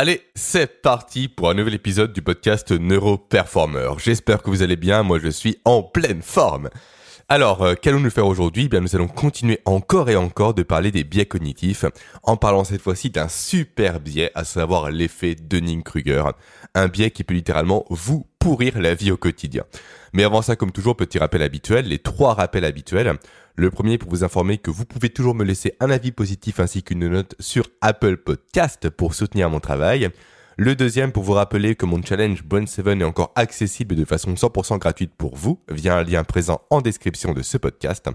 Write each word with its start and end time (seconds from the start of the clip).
Allez, 0.00 0.22
c'est 0.36 0.80
parti 0.80 1.26
pour 1.26 1.50
un 1.50 1.54
nouvel 1.54 1.74
épisode 1.74 2.12
du 2.12 2.22
podcast 2.22 2.70
Neuroperformer. 2.70 3.94
J'espère 3.98 4.44
que 4.44 4.50
vous 4.50 4.62
allez 4.62 4.76
bien, 4.76 5.02
moi 5.02 5.18
je 5.18 5.26
suis 5.26 5.58
en 5.64 5.82
pleine 5.82 6.22
forme. 6.22 6.70
Alors, 7.28 7.62
euh, 7.62 7.74
qu'allons-nous 7.74 8.10
faire 8.10 8.28
aujourd'hui? 8.28 8.66
Eh 8.66 8.68
Bien, 8.68 8.78
nous 8.78 8.94
allons 8.94 9.08
continuer 9.08 9.58
encore 9.64 10.08
et 10.08 10.14
encore 10.14 10.54
de 10.54 10.62
parler 10.62 10.92
des 10.92 11.02
biais 11.02 11.26
cognitifs, 11.26 11.84
en 12.22 12.36
parlant 12.36 12.62
cette 12.62 12.80
fois-ci 12.80 13.10
d'un 13.10 13.26
super 13.26 13.98
biais, 13.98 14.30
à 14.36 14.44
savoir 14.44 14.92
l'effet 14.92 15.34
Dunning-Kruger, 15.34 16.22
un 16.76 16.86
biais 16.86 17.10
qui 17.10 17.24
peut 17.24 17.34
littéralement 17.34 17.84
vous 17.90 18.24
pourrir 18.38 18.80
la 18.80 18.94
vie 18.94 19.10
au 19.10 19.16
quotidien. 19.16 19.64
Mais 20.12 20.22
avant 20.22 20.42
ça, 20.42 20.54
comme 20.54 20.70
toujours, 20.70 20.96
petit 20.96 21.18
rappel 21.18 21.42
habituel, 21.42 21.86
les 21.86 21.98
trois 21.98 22.34
rappels 22.34 22.64
habituels. 22.64 23.18
Le 23.58 23.72
premier 23.72 23.98
pour 23.98 24.10
vous 24.10 24.22
informer 24.22 24.56
que 24.56 24.70
vous 24.70 24.84
pouvez 24.84 25.10
toujours 25.10 25.34
me 25.34 25.42
laisser 25.42 25.74
un 25.80 25.90
avis 25.90 26.12
positif 26.12 26.60
ainsi 26.60 26.84
qu'une 26.84 27.08
note 27.08 27.34
sur 27.40 27.66
Apple 27.80 28.16
Podcast 28.16 28.88
pour 28.88 29.14
soutenir 29.14 29.50
mon 29.50 29.58
travail. 29.58 30.10
Le 30.56 30.76
deuxième 30.76 31.10
pour 31.10 31.24
vous 31.24 31.32
rappeler 31.32 31.74
que 31.74 31.84
mon 31.84 32.00
challenge 32.00 32.44
Bone 32.44 32.68
7 32.68 32.86
est 32.86 33.02
encore 33.02 33.32
accessible 33.34 33.96
de 33.96 34.04
façon 34.04 34.34
100% 34.34 34.78
gratuite 34.78 35.10
pour 35.18 35.34
vous 35.34 35.60
via 35.68 35.98
un 35.98 36.04
lien 36.04 36.22
présent 36.22 36.60
en 36.70 36.80
description 36.80 37.32
de 37.32 37.42
ce 37.42 37.58
podcast. 37.58 38.06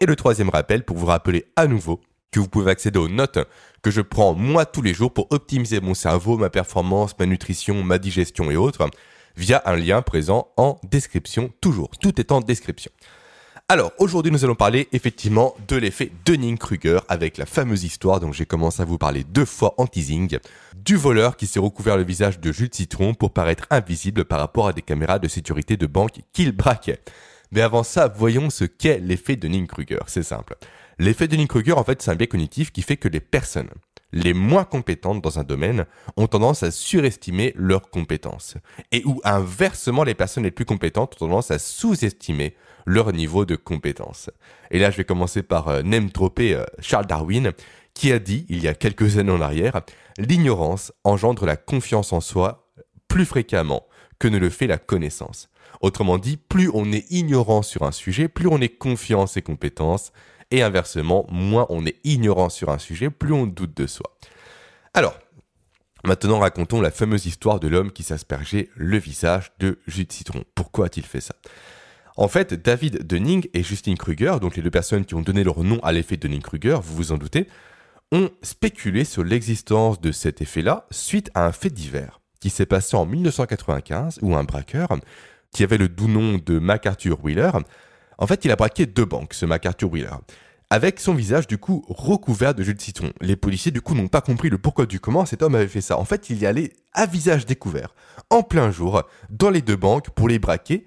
Et 0.00 0.06
le 0.06 0.14
troisième 0.14 0.48
rappel 0.48 0.84
pour 0.84 0.96
vous 0.96 1.06
rappeler 1.06 1.46
à 1.56 1.66
nouveau 1.66 2.00
que 2.30 2.38
vous 2.38 2.48
pouvez 2.48 2.70
accéder 2.70 3.00
aux 3.00 3.08
notes 3.08 3.40
que 3.82 3.90
je 3.90 4.00
prends 4.00 4.34
moi 4.34 4.64
tous 4.64 4.82
les 4.82 4.94
jours 4.94 5.12
pour 5.12 5.26
optimiser 5.30 5.80
mon 5.80 5.94
cerveau, 5.94 6.38
ma 6.38 6.50
performance, 6.50 7.18
ma 7.18 7.26
nutrition, 7.26 7.82
ma 7.82 7.98
digestion 7.98 8.48
et 8.52 8.56
autres 8.56 8.88
via 9.36 9.60
un 9.66 9.74
lien 9.74 10.02
présent 10.02 10.52
en 10.56 10.78
description 10.88 11.52
toujours. 11.60 11.90
Tout 12.00 12.20
est 12.20 12.30
en 12.30 12.40
description. 12.40 12.92
Alors, 13.70 13.92
aujourd'hui, 13.96 14.30
nous 14.30 14.44
allons 14.44 14.54
parler 14.54 14.88
effectivement 14.92 15.54
de 15.68 15.76
l'effet 15.76 16.12
Dunning-Kruger 16.26 16.98
avec 17.08 17.38
la 17.38 17.46
fameuse 17.46 17.82
histoire 17.82 18.20
dont 18.20 18.30
j'ai 18.30 18.44
commencé 18.44 18.82
à 18.82 18.84
vous 18.84 18.98
parler 18.98 19.24
deux 19.24 19.46
fois 19.46 19.72
en 19.78 19.86
teasing, 19.86 20.36
du 20.76 20.96
voleur 20.96 21.38
qui 21.38 21.46
s'est 21.46 21.60
recouvert 21.60 21.96
le 21.96 22.04
visage 22.04 22.40
de 22.40 22.52
jus 22.52 22.68
de 22.68 22.74
citron 22.74 23.14
pour 23.14 23.32
paraître 23.32 23.66
invisible 23.70 24.26
par 24.26 24.38
rapport 24.38 24.68
à 24.68 24.74
des 24.74 24.82
caméras 24.82 25.18
de 25.18 25.28
sécurité 25.28 25.78
de 25.78 25.86
banque 25.86 26.20
qu'il 26.34 26.52
braquait. 26.52 27.00
Mais 27.52 27.62
avant 27.62 27.84
ça, 27.84 28.12
voyons 28.14 28.50
ce 28.50 28.64
qu'est 28.64 28.98
l'effet 28.98 29.36
Dunning-Kruger. 29.36 30.00
C'est 30.08 30.22
simple. 30.22 30.56
L'effet 30.98 31.26
Dunning-Kruger, 31.26 31.72
en 31.72 31.84
fait, 31.84 32.02
c'est 32.02 32.10
un 32.10 32.16
biais 32.16 32.26
cognitif 32.26 32.70
qui 32.70 32.82
fait 32.82 32.98
que 32.98 33.08
les 33.08 33.20
personnes 33.20 33.70
les 34.14 34.32
moins 34.32 34.64
compétentes 34.64 35.20
dans 35.20 35.40
un 35.40 35.42
domaine 35.42 35.86
ont 36.16 36.28
tendance 36.28 36.62
à 36.62 36.70
surestimer 36.70 37.52
leurs 37.56 37.90
compétences. 37.90 38.54
Et 38.92 39.02
où 39.04 39.20
inversement, 39.24 40.04
les 40.04 40.14
personnes 40.14 40.44
les 40.44 40.52
plus 40.52 40.64
compétentes 40.64 41.14
ont 41.14 41.26
tendance 41.26 41.50
à 41.50 41.58
sous-estimer 41.58 42.54
leur 42.84 43.12
niveau 43.12 43.44
de 43.44 43.56
compétence. 43.56 44.30
Et 44.70 44.78
là, 44.78 44.90
je 44.90 44.96
vais 44.96 45.04
commencer 45.04 45.42
par 45.42 45.68
euh, 45.68 45.82
euh, 45.82 46.64
Charles 46.80 47.06
Darwin, 47.06 47.52
qui 47.94 48.12
a 48.12 48.18
dit, 48.18 48.44
il 48.48 48.62
y 48.62 48.68
a 48.68 48.74
quelques 48.74 49.18
années 49.18 49.32
en 49.32 49.40
arrière, 49.40 49.80
l'ignorance 50.18 50.92
engendre 51.04 51.46
la 51.46 51.56
confiance 51.56 52.12
en 52.12 52.20
soi 52.20 52.70
plus 53.08 53.24
fréquemment 53.24 53.86
que 54.18 54.28
ne 54.28 54.38
le 54.38 54.50
fait 54.50 54.66
la 54.66 54.78
connaissance. 54.78 55.48
Autrement 55.80 56.18
dit, 56.18 56.36
plus 56.36 56.70
on 56.72 56.92
est 56.92 57.10
ignorant 57.10 57.62
sur 57.62 57.82
un 57.82 57.92
sujet, 57.92 58.28
plus 58.28 58.48
on 58.48 58.60
est 58.60 58.68
confiant 58.68 59.22
en 59.22 59.26
ses 59.26 59.42
compétences, 59.42 60.12
et 60.50 60.62
inversement, 60.62 61.26
moins 61.30 61.66
on 61.68 61.84
est 61.86 61.96
ignorant 62.04 62.48
sur 62.48 62.70
un 62.70 62.78
sujet, 62.78 63.10
plus 63.10 63.32
on 63.32 63.46
doute 63.46 63.76
de 63.76 63.86
soi. 63.86 64.16
Alors, 64.92 65.18
maintenant 66.04 66.38
racontons 66.38 66.80
la 66.80 66.90
fameuse 66.90 67.26
histoire 67.26 67.60
de 67.60 67.68
l'homme 67.68 67.92
qui 67.92 68.02
s'aspergeait 68.02 68.70
le 68.76 68.98
visage 68.98 69.52
de 69.58 69.78
jus 69.86 70.04
de 70.04 70.12
citron. 70.12 70.44
Pourquoi 70.54 70.86
a-t-il 70.86 71.06
fait 71.06 71.20
ça? 71.20 71.34
En 72.16 72.28
fait, 72.28 72.54
David 72.54 73.06
Dunning 73.06 73.48
et 73.54 73.62
Justine 73.62 73.98
Kruger, 73.98 74.36
donc 74.40 74.56
les 74.56 74.62
deux 74.62 74.70
personnes 74.70 75.04
qui 75.04 75.14
ont 75.14 75.22
donné 75.22 75.42
leur 75.42 75.64
nom 75.64 75.80
à 75.82 75.92
l'effet 75.92 76.16
Dunning-Kruger, 76.16 76.78
vous 76.82 76.96
vous 76.96 77.12
en 77.12 77.18
doutez, 77.18 77.48
ont 78.12 78.30
spéculé 78.42 79.04
sur 79.04 79.24
l'existence 79.24 80.00
de 80.00 80.12
cet 80.12 80.40
effet-là 80.40 80.86
suite 80.92 81.30
à 81.34 81.44
un 81.44 81.52
fait 81.52 81.70
divers 81.70 82.20
qui 82.38 82.50
s'est 82.50 82.66
passé 82.66 82.96
en 82.96 83.06
1995 83.06 84.20
où 84.22 84.36
un 84.36 84.44
braqueur, 84.44 84.88
qui 85.50 85.64
avait 85.64 85.78
le 85.78 85.88
doux 85.88 86.08
nom 86.08 86.38
de 86.38 86.58
MacArthur 86.58 87.24
Wheeler, 87.24 87.50
en 88.18 88.26
fait, 88.26 88.44
il 88.44 88.50
a 88.52 88.56
braqué 88.56 88.86
deux 88.86 89.04
banques, 89.04 89.34
ce 89.34 89.46
MacArthur 89.46 89.90
Wheeler, 89.90 90.14
avec 90.70 91.00
son 91.00 91.14
visage 91.14 91.46
du 91.48 91.58
coup 91.58 91.84
recouvert 91.88 92.54
de 92.54 92.62
jus 92.62 92.74
de 92.74 92.80
citron. 92.80 93.12
Les 93.20 93.34
policiers 93.34 93.72
du 93.72 93.80
coup 93.80 93.94
n'ont 93.94 94.08
pas 94.08 94.20
compris 94.20 94.50
le 94.50 94.58
pourquoi 94.58 94.86
du 94.86 95.00
comment 95.00 95.26
cet 95.26 95.42
homme 95.42 95.54
avait 95.54 95.68
fait 95.68 95.80
ça. 95.80 95.98
En 95.98 96.04
fait, 96.04 96.30
il 96.30 96.38
y 96.38 96.46
allait 96.46 96.72
à 96.92 97.06
visage 97.06 97.44
découvert, 97.44 97.94
en 98.30 98.42
plein 98.42 98.70
jour, 98.70 99.02
dans 99.30 99.50
les 99.50 99.62
deux 99.62 99.76
banques 99.76 100.10
pour 100.10 100.28
les 100.28 100.38
braquer 100.38 100.86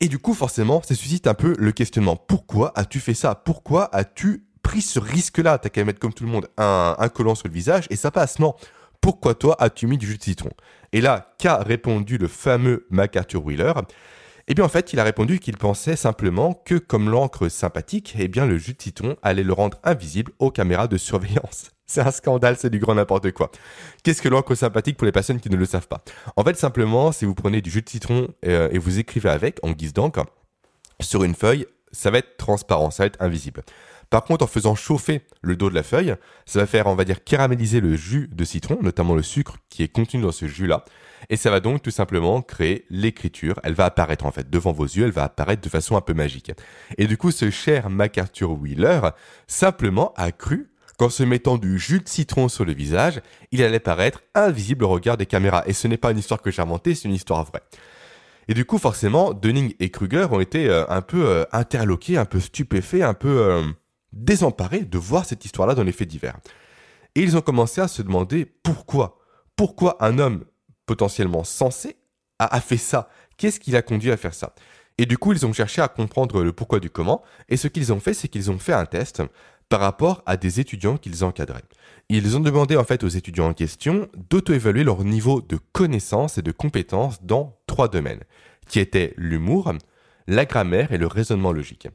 et 0.00 0.08
du 0.08 0.18
coup, 0.18 0.34
forcément, 0.34 0.80
ça 0.82 0.94
suscite 0.94 1.26
un 1.26 1.34
peu 1.34 1.54
le 1.58 1.72
questionnement. 1.72 2.16
Pourquoi 2.16 2.72
as-tu 2.76 3.00
fait 3.00 3.14
ça? 3.14 3.34
Pourquoi 3.34 3.92
as-tu 3.94 4.44
pris 4.62 4.80
ce 4.80 5.00
risque-là? 5.00 5.58
T'as 5.58 5.70
qu'à 5.70 5.84
mettre 5.84 5.98
comme 5.98 6.12
tout 6.12 6.24
le 6.24 6.30
monde 6.30 6.48
un, 6.56 6.94
collant 7.12 7.34
sur 7.34 7.48
le 7.48 7.54
visage 7.54 7.86
et 7.90 7.96
ça 7.96 8.10
passe. 8.10 8.38
Non. 8.38 8.54
Pourquoi 9.00 9.34
toi 9.34 9.56
as-tu 9.60 9.86
mis 9.86 9.98
du 9.98 10.06
jus 10.06 10.18
de 10.18 10.22
citron? 10.22 10.50
Et 10.92 11.00
là, 11.00 11.34
qu'a 11.38 11.58
répondu 11.58 12.16
le 12.16 12.28
fameux 12.28 12.86
MacArthur 12.90 13.44
Wheeler? 13.44 13.72
Eh 14.46 14.54
bien, 14.54 14.64
en 14.64 14.68
fait, 14.68 14.92
il 14.92 15.00
a 15.00 15.04
répondu 15.04 15.40
qu'il 15.40 15.56
pensait 15.56 15.96
simplement 15.96 16.54
que, 16.54 16.76
comme 16.76 17.10
l'encre 17.10 17.48
sympathique, 17.48 18.14
eh 18.18 18.28
bien, 18.28 18.46
le 18.46 18.56
jus 18.56 18.74
de 18.74 18.82
citron 18.82 19.16
allait 19.22 19.42
le 19.42 19.52
rendre 19.52 19.78
invisible 19.84 20.32
aux 20.38 20.50
caméras 20.50 20.88
de 20.88 20.96
surveillance. 20.96 21.72
C'est 21.90 22.02
un 22.02 22.10
scandale, 22.10 22.56
c'est 22.58 22.68
du 22.68 22.78
grand 22.78 22.94
n'importe 22.94 23.32
quoi. 23.32 23.50
Qu'est-ce 24.04 24.20
que 24.20 24.28
l'encre 24.28 24.54
sympathique 24.54 24.98
pour 24.98 25.06
les 25.06 25.12
personnes 25.12 25.40
qui 25.40 25.48
ne 25.48 25.56
le 25.56 25.64
savent 25.64 25.88
pas? 25.88 26.02
En 26.36 26.44
fait, 26.44 26.54
simplement, 26.54 27.12
si 27.12 27.24
vous 27.24 27.34
prenez 27.34 27.62
du 27.62 27.70
jus 27.70 27.80
de 27.80 27.88
citron 27.88 28.28
euh, 28.44 28.68
et 28.70 28.78
vous 28.78 28.98
écrivez 28.98 29.30
avec, 29.30 29.58
en 29.62 29.72
guise 29.72 29.94
d'encre, 29.94 30.26
sur 31.00 31.24
une 31.24 31.34
feuille, 31.34 31.66
ça 31.90 32.10
va 32.10 32.18
être 32.18 32.36
transparent, 32.36 32.90
ça 32.90 33.04
va 33.04 33.06
être 33.06 33.22
invisible. 33.22 33.62
Par 34.10 34.24
contre, 34.24 34.44
en 34.44 34.48
faisant 34.48 34.74
chauffer 34.74 35.22
le 35.40 35.56
dos 35.56 35.70
de 35.70 35.74
la 35.74 35.82
feuille, 35.82 36.14
ça 36.44 36.60
va 36.60 36.66
faire, 36.66 36.86
on 36.88 36.94
va 36.94 37.04
dire, 37.04 37.24
caraméliser 37.24 37.80
le 37.80 37.96
jus 37.96 38.28
de 38.32 38.44
citron, 38.44 38.78
notamment 38.82 39.14
le 39.14 39.22
sucre 39.22 39.56
qui 39.70 39.82
est 39.82 39.88
contenu 39.88 40.20
dans 40.20 40.32
ce 40.32 40.46
jus-là. 40.46 40.84
Et 41.30 41.36
ça 41.36 41.50
va 41.50 41.60
donc 41.60 41.82
tout 41.82 41.90
simplement 41.90 42.42
créer 42.42 42.84
l'écriture. 42.90 43.60
Elle 43.64 43.74
va 43.74 43.86
apparaître 43.86 44.26
en 44.26 44.30
fait 44.30 44.50
devant 44.50 44.72
vos 44.72 44.84
yeux, 44.84 45.04
elle 45.04 45.10
va 45.12 45.24
apparaître 45.24 45.62
de 45.62 45.68
façon 45.70 45.96
un 45.96 46.02
peu 46.02 46.12
magique. 46.12 46.52
Et 46.98 47.06
du 47.06 47.16
coup, 47.16 47.30
ce 47.30 47.50
cher 47.50 47.88
MacArthur 47.88 48.52
Wheeler 48.52 49.00
simplement 49.46 50.12
a 50.16 50.32
cru 50.32 50.70
qu'en 50.98 51.08
se 51.08 51.22
mettant 51.22 51.56
du 51.56 51.78
jus 51.78 52.00
de 52.00 52.08
citron 52.08 52.48
sur 52.48 52.64
le 52.64 52.74
visage, 52.74 53.22
il 53.52 53.62
allait 53.62 53.80
paraître 53.80 54.22
invisible 54.34 54.84
au 54.84 54.88
regard 54.88 55.16
des 55.16 55.26
caméras. 55.26 55.62
Et 55.66 55.72
ce 55.72 55.88
n'est 55.88 55.96
pas 55.96 56.10
une 56.10 56.18
histoire 56.18 56.42
que 56.42 56.50
j'ai 56.50 56.60
inventée, 56.60 56.94
c'est 56.94 57.08
une 57.08 57.14
histoire 57.14 57.44
vraie. 57.44 57.62
Et 58.48 58.54
du 58.54 58.64
coup, 58.64 58.78
forcément, 58.78 59.32
Dunning 59.32 59.74
et 59.78 59.90
Kruger 59.90 60.26
ont 60.30 60.40
été 60.40 60.68
euh, 60.68 60.84
un 60.88 61.00
peu 61.00 61.26
euh, 61.26 61.44
interloqués, 61.52 62.18
un 62.18 62.24
peu 62.24 62.40
stupéfaits, 62.40 63.02
un 63.02 63.14
peu 63.14 63.28
euh, 63.28 63.62
désemparés 64.12 64.80
de 64.80 64.98
voir 64.98 65.24
cette 65.24 65.44
histoire-là 65.44 65.74
dans 65.74 65.84
les 65.84 65.92
faits 65.92 66.08
divers. 66.08 66.36
Et 67.14 67.22
ils 67.22 67.36
ont 67.36 67.42
commencé 67.42 67.80
à 67.80 67.88
se 67.88 68.02
demander 68.02 68.44
pourquoi. 68.44 69.18
Pourquoi 69.54 70.02
un 70.04 70.18
homme 70.18 70.44
potentiellement 70.86 71.44
sensé 71.44 71.96
a 72.38 72.60
fait 72.60 72.76
ça? 72.76 73.08
Qu'est-ce 73.36 73.60
qui 73.60 73.70
l'a 73.70 73.82
conduit 73.82 74.10
à 74.10 74.16
faire 74.16 74.34
ça? 74.34 74.54
Et 74.98 75.06
du 75.06 75.16
coup, 75.16 75.32
ils 75.32 75.46
ont 75.46 75.52
cherché 75.52 75.80
à 75.80 75.88
comprendre 75.88 76.42
le 76.42 76.52
pourquoi 76.52 76.80
du 76.80 76.90
comment. 76.90 77.22
Et 77.48 77.56
ce 77.56 77.68
qu'ils 77.68 77.92
ont 77.92 78.00
fait, 78.00 78.14
c'est 78.14 78.28
qu'ils 78.28 78.50
ont 78.50 78.58
fait 78.58 78.72
un 78.72 78.84
test 78.84 79.22
par 79.68 79.80
rapport 79.80 80.22
à 80.26 80.36
des 80.36 80.60
étudiants 80.60 80.96
qu'ils 80.96 81.24
encadraient. 81.24 81.64
Ils 82.08 82.36
ont 82.36 82.40
demandé 82.40 82.76
en 82.76 82.84
fait 82.84 83.04
aux 83.04 83.08
étudiants 83.08 83.48
en 83.48 83.54
question 83.54 84.08
d'auto-évaluer 84.30 84.84
leur 84.84 85.04
niveau 85.04 85.40
de 85.42 85.58
connaissance 85.72 86.38
et 86.38 86.42
de 86.42 86.52
compétence 86.52 87.22
dans 87.22 87.58
trois 87.66 87.88
domaines, 87.88 88.24
qui 88.66 88.80
étaient 88.80 89.12
l'humour, 89.16 89.72
la 90.26 90.44
grammaire 90.46 90.92
et 90.92 90.98
le 90.98 91.06
raisonnement 91.06 91.52
logique. 91.52 91.88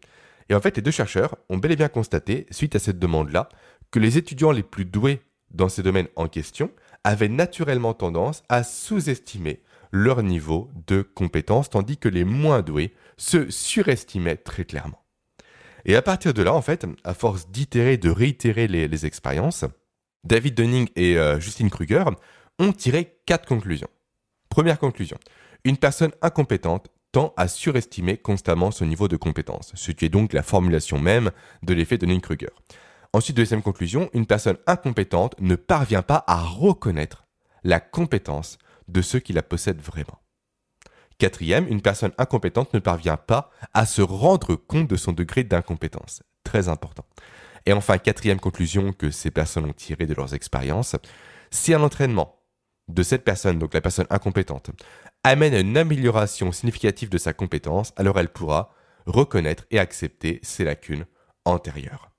Et 0.50 0.56
en 0.56 0.61
fait, 0.61 0.75
les 0.75 0.84
deux 0.84 0.91
chercheurs 0.91 1.35
ont 1.50 1.57
bel 1.57 1.72
et 1.72 1.75
bien 1.75 1.88
constaté, 1.88 2.45
suite 2.51 2.75
à 2.75 2.79
cette 2.79 3.00
demande-là, 3.00 3.50
que 3.91 4.00
les 4.00 4.17
étudiants 4.17 4.51
les 4.51 4.63
plus 4.63 4.85
doués 4.85 5.22
dans 5.51 5.69
ces 5.69 5.84
domaines 5.84 6.07
en 6.16 6.28
question 6.28 6.72
avaient 7.03 7.29
naturellement 7.29 7.94
tendance 7.94 8.44
à 8.50 8.63
sous-estimer 8.63 9.61
leur 9.91 10.23
niveau 10.23 10.72
de 10.88 11.01
compétence, 11.01 11.69
tandis 11.69 11.97
que 11.97 12.09
les 12.09 12.23
moins 12.23 12.61
doués 12.61 12.94
se 13.17 13.50
surestimaient 13.51 14.38
très 14.38 14.66
clairement. 14.66 15.03
Et 15.86 15.96
à 15.96 16.02
partir 16.02 16.34
de 16.34 16.42
là, 16.42 16.54
en 16.54 16.62
fait, 16.62 16.86
à 17.04 17.14
force 17.14 17.50
d'itérer, 17.50 17.98
de 17.98 18.10
réitérer 18.10 18.68
les, 18.68 19.06
expériences, 19.06 19.66
David 20.24 20.56
Dunning 20.56 20.90
et 20.96 21.18
euh, 21.18 21.40
Justine 21.40 21.70
Kruger 21.70 22.06
ont 22.60 22.72
tiré 22.72 23.18
quatre 23.26 23.48
conclusions. 23.48 23.90
Première 24.50 24.80
conclusion, 24.80 25.18
une 25.66 25.78
personne 25.78 26.12
incompétente 26.22 26.88
tend 27.12 27.34
à 27.38 27.47
surestimer 27.47 28.18
constamment 28.18 28.72
son 28.72 28.85
niveau 28.85 29.08
de 29.08 29.18
compétence, 29.18 29.72
ce 29.76 29.91
qui 29.91 30.06
est 30.06 30.09
donc 30.09 30.34
la 30.34 30.44
formulation 30.44 31.00
même 31.00 31.32
de 31.62 31.74
l'effet 31.74 31.97
Dunning-Kruger. 31.97 32.50
Ensuite, 33.14 33.38
deuxième 33.38 33.62
conclusion, 33.62 34.09
une 34.14 34.26
personne 34.26 34.58
incompétente 34.66 35.36
ne 35.40 35.56
parvient 35.56 36.02
pas 36.02 36.24
à 36.26 36.41
reconnaître 36.41 37.26
la 37.64 37.79
compétence 37.79 38.58
de 38.88 39.02
ceux 39.02 39.20
qui 39.20 39.34
la 39.34 39.44
possèdent 39.44 39.82
vraiment. 39.82 40.22
Quatrième, 41.18 41.68
une 41.68 41.82
personne 41.82 42.12
incompétente 42.18 42.74
ne 42.74 42.80
parvient 42.80 43.18
pas 43.18 43.50
à 43.74 43.86
se 43.86 44.02
rendre 44.02 44.56
compte 44.56 44.88
de 44.88 44.96
son 44.96 45.12
degré 45.12 45.44
d'incompétence. 45.44 46.24
Très 46.44 46.70
important. 46.70 47.06
Et 47.66 47.74
enfin, 47.74 47.98
quatrième 47.98 48.40
conclusion 48.40 48.92
que 48.92 49.10
ces 49.10 49.32
personnes 49.32 49.66
ont 49.66 49.74
tirée 49.74 50.06
de 50.06 50.14
leurs 50.14 50.34
expériences, 50.34 50.96
si 51.52 51.74
un 51.74 51.82
entraînement 51.82 52.40
de 52.90 53.04
cette 53.04 53.24
personne, 53.24 53.60
donc 53.60 53.74
la 53.74 53.82
personne 53.82 54.08
incompétente, 54.10 54.72
amène 55.24 55.54
une 55.54 55.78
amélioration 55.78 56.52
significative 56.52 57.10
de 57.10 57.18
sa 57.18 57.32
compétence, 57.32 57.94
alors 57.96 58.20
elle 58.20 58.30
pourra 58.30 58.74
reconnaître 59.06 59.66
et 59.72 59.80
accepter 59.80 60.40
ses 60.44 60.66
lacunes 60.66 61.06
antérieures. 61.46 62.10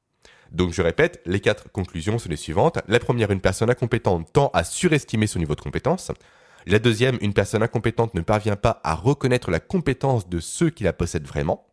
Donc 0.51 0.73
je 0.73 0.83
répète, 0.83 1.21
les 1.27 1.41
quatre 1.41 1.71
conclusions 1.71 2.19
sont 2.19 2.29
les 2.29 2.37
suivantes. 2.37 2.79
La 2.87 3.01
première, 3.01 3.31
une 3.31 3.41
personne 3.41 3.71
incompétente 3.71 4.33
tend 4.33 4.51
à 4.55 4.65
surestimer 4.65 5.27
son 5.27 5.41
niveau 5.41 5.55
de 5.55 5.61
compétence. 5.61 6.13
La 6.67 6.79
deuxième, 6.79 7.19
une 7.21 7.35
personne 7.35 7.63
incompétente 7.63 8.15
ne 8.15 8.23
parvient 8.23 8.57
pas 8.57 8.81
à 8.85 8.95
reconnaître 8.95 9.51
la 9.51 9.61
compétence 9.61 10.29
de 10.29 10.41
ceux 10.41 10.71
qui 10.71 10.85
la 10.85 10.93
possèdent 10.93 11.27
vraiment. 11.27 11.67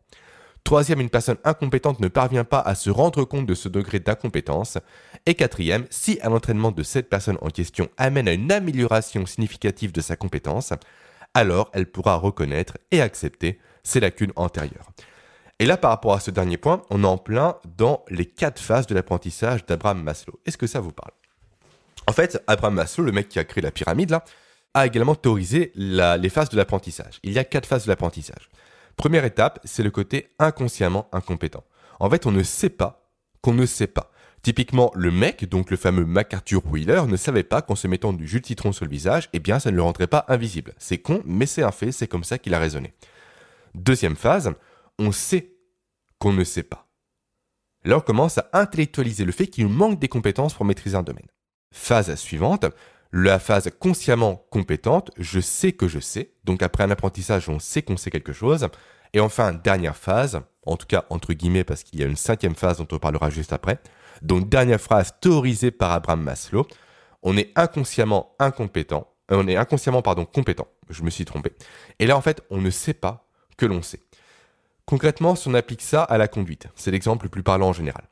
Troisième, 0.64 1.00
une 1.00 1.10
personne 1.10 1.38
incompétente 1.44 1.98
ne 2.00 2.08
parvient 2.08 2.44
pas 2.44 2.60
à 2.60 2.74
se 2.74 2.90
rendre 2.90 3.24
compte 3.24 3.46
de 3.46 3.54
ce 3.54 3.68
degré 3.68 3.98
d'incompétence. 4.00 4.78
Et 5.26 5.34
quatrième, 5.34 5.86
si 5.90 6.18
un 6.22 6.32
entraînement 6.32 6.70
de 6.70 6.82
cette 6.82 7.08
personne 7.08 7.38
en 7.40 7.48
question 7.48 7.88
amène 7.96 8.28
à 8.28 8.32
une 8.32 8.52
amélioration 8.52 9.26
significative 9.26 9.92
de 9.92 10.00
sa 10.00 10.14
compétence, 10.14 10.72
alors 11.34 11.70
elle 11.72 11.90
pourra 11.90 12.16
reconnaître 12.16 12.78
et 12.90 13.00
accepter 13.00 13.58
ses 13.82 13.98
lacunes 14.00 14.32
antérieures. 14.36 14.90
Et 15.58 15.66
là, 15.66 15.76
par 15.76 15.90
rapport 15.90 16.14
à 16.14 16.20
ce 16.20 16.30
dernier 16.30 16.58
point, 16.58 16.82
on 16.90 17.02
est 17.02 17.06
en 17.06 17.18
plein 17.18 17.56
dans 17.76 18.04
les 18.08 18.26
quatre 18.26 18.60
phases 18.60 18.86
de 18.86 18.94
l'apprentissage 18.94 19.64
d'Abraham 19.66 20.02
Maslow. 20.02 20.38
Est-ce 20.46 20.58
que 20.58 20.66
ça 20.66 20.80
vous 20.80 20.92
parle? 20.92 21.12
En 22.06 22.12
fait, 22.12 22.42
Abraham 22.46 22.74
Maslow, 22.74 23.04
le 23.04 23.12
mec 23.12 23.28
qui 23.28 23.38
a 23.38 23.44
créé 23.44 23.62
la 23.62 23.70
pyramide, 23.70 24.10
là, 24.10 24.24
a 24.74 24.86
également 24.86 25.14
théorisé 25.14 25.72
les 25.74 26.28
phases 26.28 26.48
de 26.48 26.56
l'apprentissage. 26.56 27.18
Il 27.22 27.32
y 27.32 27.38
a 27.38 27.44
quatre 27.44 27.66
phases 27.66 27.84
de 27.84 27.88
l'apprentissage. 27.90 28.48
Première 28.96 29.24
étape, 29.24 29.60
c'est 29.64 29.82
le 29.82 29.90
côté 29.90 30.28
inconsciemment 30.38 31.08
incompétent. 31.12 31.64
En 32.00 32.10
fait, 32.10 32.26
on 32.26 32.32
ne 32.32 32.42
sait 32.42 32.70
pas 32.70 33.10
qu'on 33.42 33.54
ne 33.54 33.66
sait 33.66 33.86
pas. 33.86 34.10
Typiquement, 34.42 34.90
le 34.94 35.10
mec, 35.10 35.48
donc 35.48 35.70
le 35.70 35.76
fameux 35.76 36.04
MacArthur 36.04 36.66
Wheeler, 36.66 37.02
ne 37.06 37.16
savait 37.16 37.44
pas 37.44 37.62
qu'en 37.62 37.76
se 37.76 37.86
mettant 37.86 38.12
du 38.12 38.26
jus 38.26 38.40
de 38.40 38.46
citron 38.46 38.72
sur 38.72 38.84
le 38.84 38.90
visage, 38.90 39.28
eh 39.32 39.38
bien, 39.38 39.60
ça 39.60 39.70
ne 39.70 39.76
le 39.76 39.82
rendrait 39.82 40.08
pas 40.08 40.24
invisible. 40.28 40.74
C'est 40.78 40.98
con, 40.98 41.22
mais 41.24 41.46
c'est 41.46 41.62
un 41.62 41.70
fait, 41.70 41.92
c'est 41.92 42.08
comme 42.08 42.24
ça 42.24 42.38
qu'il 42.38 42.54
a 42.54 42.58
raisonné. 42.58 42.92
Deuxième 43.74 44.16
phase, 44.16 44.52
on 44.98 45.12
sait 45.12 45.54
qu'on 46.18 46.32
ne 46.32 46.44
sait 46.44 46.64
pas. 46.64 46.88
Là, 47.84 47.98
on 47.98 48.00
commence 48.00 48.38
à 48.38 48.48
intellectualiser 48.52 49.24
le 49.24 49.32
fait 49.32 49.46
qu'il 49.46 49.68
manque 49.68 50.00
des 50.00 50.08
compétences 50.08 50.54
pour 50.54 50.64
maîtriser 50.64 50.96
un 50.96 51.02
domaine. 51.02 51.26
Phase 51.72 52.14
suivante, 52.16 52.66
la 53.12 53.38
phase 53.38 53.70
consciemment 53.78 54.46
compétente, 54.50 55.10
je 55.18 55.38
sais 55.38 55.72
que 55.72 55.86
je 55.86 56.00
sais. 56.00 56.32
Donc 56.44 56.62
après 56.62 56.84
un 56.84 56.90
apprentissage, 56.90 57.48
on 57.48 57.58
sait 57.58 57.82
qu'on 57.82 57.96
sait 57.96 58.10
quelque 58.10 58.32
chose. 58.32 58.68
Et 59.12 59.20
enfin, 59.20 59.52
dernière 59.52 59.96
phase, 59.96 60.40
en 60.64 60.76
tout 60.76 60.86
cas 60.86 61.04
entre 61.10 61.34
guillemets 61.34 61.64
parce 61.64 61.82
qu'il 61.82 62.00
y 62.00 62.02
a 62.02 62.06
une 62.06 62.16
cinquième 62.16 62.54
phase 62.54 62.78
dont 62.78 62.88
on 62.90 62.98
parlera 62.98 63.28
juste 63.28 63.52
après. 63.52 63.78
Donc 64.22 64.48
dernière 64.48 64.80
phrase 64.80 65.14
théorisée 65.20 65.70
par 65.70 65.92
Abraham 65.92 66.22
Maslow, 66.22 66.66
on 67.22 67.36
est 67.36 67.52
inconsciemment 67.54 68.34
incompétent, 68.38 69.08
euh, 69.30 69.42
on 69.42 69.46
est 69.46 69.56
inconsciemment 69.56 70.02
pardon 70.02 70.24
compétent. 70.24 70.66
Je 70.88 71.02
me 71.02 71.10
suis 71.10 71.24
trompé. 71.24 71.52
Et 71.98 72.06
là 72.06 72.16
en 72.16 72.22
fait, 72.22 72.42
on 72.50 72.60
ne 72.60 72.70
sait 72.70 72.94
pas 72.94 73.28
que 73.58 73.66
l'on 73.66 73.82
sait. 73.82 74.00
Concrètement, 74.86 75.36
si 75.36 75.48
on 75.48 75.54
applique 75.54 75.82
ça 75.82 76.02
à 76.02 76.18
la 76.18 76.28
conduite, 76.28 76.66
c'est 76.74 76.90
l'exemple 76.90 77.26
le 77.26 77.30
plus 77.30 77.42
parlant 77.42 77.68
en 77.68 77.72
général. 77.72 78.04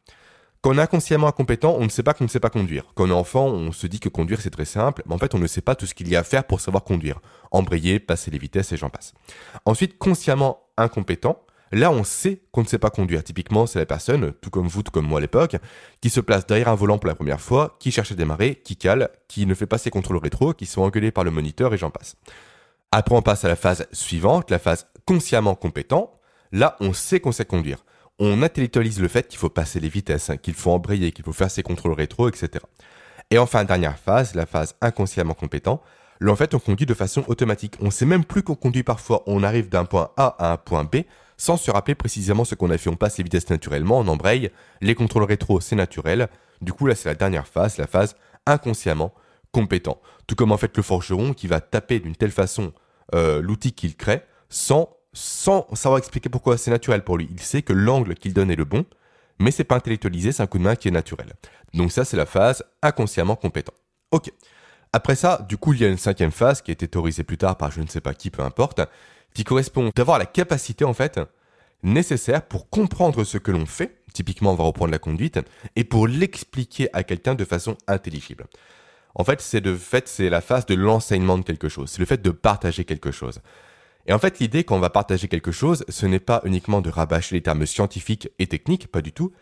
Quand 0.63 0.73
on 0.73 0.79
est 0.79 0.83
inconsciemment 0.83 1.27
incompétent, 1.27 1.75
on 1.79 1.85
ne 1.85 1.89
sait 1.89 2.03
pas 2.03 2.13
qu'on 2.13 2.25
ne 2.25 2.29
sait 2.29 2.39
pas 2.39 2.51
conduire. 2.51 2.85
Quand 2.95 3.05
on 3.05 3.09
est 3.09 3.13
enfant, 3.13 3.47
on 3.47 3.73
se 3.73 3.87
dit 3.87 3.99
que 3.99 4.11
conduire 4.11 4.43
c'est 4.43 4.51
très 4.51 4.67
simple, 4.67 5.03
mais 5.07 5.15
en 5.15 5.19
fait 5.19 5.35
on 5.35 5.39
ne 5.39 5.47
sait 5.47 5.63
pas 5.63 5.75
tout 5.75 5.87
ce 5.87 5.95
qu'il 5.95 6.07
y 6.09 6.17
a 6.17 6.21
à 6.21 6.23
faire 6.23 6.45
pour 6.45 6.61
savoir 6.61 6.85
conduire. 6.85 7.21
Embrayer, 7.51 7.99
passer 7.99 8.31
les 8.31 8.37
vitesses 8.37 8.71
et 8.73 8.77
j'en 8.77 8.91
passe. 8.91 9.15
Ensuite, 9.65 9.97
consciemment 9.97 10.61
incompétent, 10.77 11.41
là 11.73 11.91
on 11.91 12.05
sait 12.05 12.43
qu'on 12.53 12.61
ne 12.61 12.67
sait 12.67 12.79
pas 12.79 12.91
conduire. 12.91 13.25
Typiquement, 13.25 13.67
c'est 13.67 13.79
la 13.79 13.87
personne, 13.87 14.35
tout 14.43 14.51
comme 14.51 14.69
vous, 14.69 14.83
tout 14.83 14.91
comme 14.93 15.07
moi 15.07 15.17
à 15.17 15.23
l'époque, 15.23 15.57
qui 16.03 16.11
se 16.11 16.21
place 16.21 16.47
derrière 16.47 16.69
un 16.69 16.75
volant 16.75 16.99
pour 16.99 17.09
la 17.09 17.15
première 17.15 17.41
fois, 17.41 17.79
qui 17.81 17.91
cherche 17.91 18.13
à 18.13 18.15
démarrer, 18.15 18.57
qui 18.57 18.77
cale, 18.77 19.09
qui 19.29 19.47
ne 19.47 19.55
fait 19.55 19.67
pas 19.67 19.79
ses 19.79 19.89
contrôles 19.89 20.19
rétro, 20.19 20.53
qui 20.53 20.67
sont 20.67 20.83
engueulés 20.83 21.11
par 21.11 21.25
le 21.25 21.31
moniteur 21.31 21.73
et 21.73 21.79
j'en 21.79 21.91
passe. 21.91 22.17
Après 22.93 23.15
on 23.15 23.23
passe 23.23 23.47
à 23.47 23.49
la 23.49 23.57
phase 23.57 23.87
suivante, 23.93 24.51
la 24.51 24.59
phase 24.59 24.89
consciemment 25.07 25.55
compétent. 25.55 26.21
Là 26.53 26.77
on 26.81 26.93
sait 26.93 27.21
qu'on 27.21 27.33
sait 27.33 27.47
conduire 27.47 27.83
on 28.21 28.43
intellectualise 28.43 29.01
le 29.01 29.09
fait 29.09 29.27
qu'il 29.27 29.39
faut 29.39 29.49
passer 29.49 29.81
les 29.81 29.89
vitesses, 29.89 30.31
hein, 30.31 30.37
qu'il 30.37 30.55
faut 30.55 30.71
embrayer, 30.71 31.11
qu'il 31.11 31.25
faut 31.25 31.33
faire 31.33 31.51
ses 31.51 31.63
contrôles 31.63 31.95
rétro, 31.95 32.29
etc. 32.29 32.65
Et 33.31 33.39
enfin, 33.39 33.65
dernière 33.65 33.99
phase, 33.99 34.35
la 34.35 34.47
phase 34.47 34.77
inconsciemment 34.81 35.35
compétent. 35.35 35.83
Là, 36.21 36.31
en 36.31 36.37
fait, 36.37 36.55
on 36.55 36.59
conduit 36.59 36.85
de 36.85 36.95
façon 36.95 37.25
automatique. 37.29 37.77
On 37.81 37.91
sait 37.91 38.05
même 38.05 38.25
plus 38.25 38.43
qu'on 38.43 38.55
conduit 38.55 38.83
parfois. 38.83 39.23
On 39.27 39.43
arrive 39.43 39.71
d'un 39.71 39.87
point 39.87 40.11
A 40.19 40.37
à 40.39 40.53
un 40.53 40.57
point 40.59 40.85
B 40.85 40.99
sans 41.39 41.57
se 41.57 41.71
rappeler 41.71 41.95
précisément 41.95 42.45
ce 42.45 42.55
qu'on 42.55 42.69
a 42.69 42.77
fait. 42.77 42.91
On 42.91 42.97
passe 42.97 43.17
les 43.17 43.25
vitesses 43.25 43.49
naturellement, 43.49 43.99
on 43.99 44.07
embraye. 44.09 44.51
Les 44.83 44.95
contrôles 44.95 45.25
rétro, 45.25 45.61
c'est 45.61 45.77
naturel. 45.77 46.29
Du 46.61 46.75
coup, 46.75 46.87
là, 46.87 46.95
c'est 46.95 47.09
la 47.09 47.15
dernière 47.15 47.47
phase, 47.47 47.79
la 47.79 47.87
phase 47.87 48.15
inconsciemment 48.45 49.15
compétent. 49.51 49.99
Tout 50.27 50.35
comme 50.35 50.53
en 50.53 50.59
fait 50.59 50.77
le 50.77 50.83
forgeron 50.83 51.33
qui 51.33 51.47
va 51.47 51.61
taper 51.61 51.99
d'une 52.01 52.15
telle 52.15 52.31
façon 52.31 52.73
euh, 53.15 53.41
l'outil 53.41 53.73
qu'il 53.73 53.97
crée 53.97 54.23
sans 54.51 54.91
sans 55.13 55.67
savoir 55.75 55.99
expliquer 55.99 56.29
pourquoi 56.29 56.57
c'est 56.57 56.71
naturel 56.71 57.03
pour 57.03 57.19
lui. 57.19 57.29
Il 57.31 57.41
sait 57.41 57.63
que 57.63 57.73
l'angle 57.73 58.15
qu'il 58.15 58.33
donne 58.33 58.51
est 58.51 58.57
le 58.57 58.65
bon, 58.65 58.85
mais 59.39 59.51
c'est 59.51 59.65
pas 59.65 59.77
intellectualisé, 59.77 60.33
c'est 60.33 60.43
un 60.43 60.47
coup 60.47 60.59
de 60.59 60.65
main 60.65 60.77
qui 60.77 60.89
est 60.89 60.93
naturel. 60.93 61.33
Donc 61.75 61.93
ça, 61.93 62.05
c'est 62.05 62.17
la 62.17 62.27
phase 62.27 62.63
inconsciemment 62.83 63.37
compétent. 63.37 63.75
Ok. 64.11 64.31
Après 64.93 65.15
ça, 65.15 65.45
du 65.49 65.57
coup, 65.57 65.73
il 65.73 65.81
y 65.81 65.85
a 65.85 65.89
une 65.89 65.99
cinquième 65.99 66.33
phase 66.33 66.63
qui 66.63 66.71
a 66.71 66.75
été 66.75 66.89
théorisée 66.89 67.23
plus 67.23 67.39
tard 67.39 67.57
par 67.57 67.71
je 67.71 67.81
ne 67.81 67.87
sais 67.87 68.01
pas 68.01 68.13
qui, 68.13 68.31
peu 68.31 68.43
importe, 68.43 68.81
qui 69.35 69.45
correspond 69.45 69.91
d'avoir 69.95 70.19
la 70.19 70.27
capacité, 70.27 70.85
en 70.85 70.95
fait, 70.95 71.21
nécessaire 71.83 72.43
pour 72.43 72.69
comprendre 72.69 73.25
ce 73.25 73.39
que 73.39 73.51
l'on 73.53 73.67
fait, 73.67 74.03
typiquement 74.13 74.53
on 74.53 74.57
va 74.57 74.65
reprendre 74.65 74.91
la 74.91 74.99
conduite, 74.99 75.39
et 75.77 75.85
pour 75.85 76.09
l'expliquer 76.09 76.89
à 76.93 77.05
quelqu'un 77.05 77.35
de 77.35 77.45
façon 77.45 77.77
intelligible. 77.87 78.47
En 79.15 79.25
fait, 79.25 79.41
c'est 79.41 79.61
de 79.61 79.75
fait, 79.77 80.09
c'est 80.09 80.29
la 80.29 80.41
phase 80.41 80.67
de 80.67 80.75
l'enseignement 80.75 81.39
de 81.39 81.45
quelque 81.45 81.69
chose, 81.69 81.91
c'est 81.91 82.01
le 82.01 82.05
fait 82.05 82.21
de 82.21 82.31
partager 82.31 82.85
quelque 82.85 83.11
chose. 83.11 83.41
Et 84.07 84.13
en 84.13 84.19
fait, 84.19 84.39
l'idée 84.39 84.65
quand 84.65 84.77
on 84.77 84.81
va 84.81 84.91
partager 84.91 85.29
quelque 85.29 85.53
chose, 85.53 85.85
ce 85.89 86.07
n'est 86.07 86.21
pas 86.21 86.41
uniquement 86.45 86.81
de 86.81 86.91
rabâcher 86.91 87.35
les 87.35 87.43
termes 87.43 87.67
scientifiques 87.67 88.29
et 88.39 88.47
techniques, 88.47 88.89
pas 88.89 89.03
du 89.03 89.13
tout. 89.13 89.33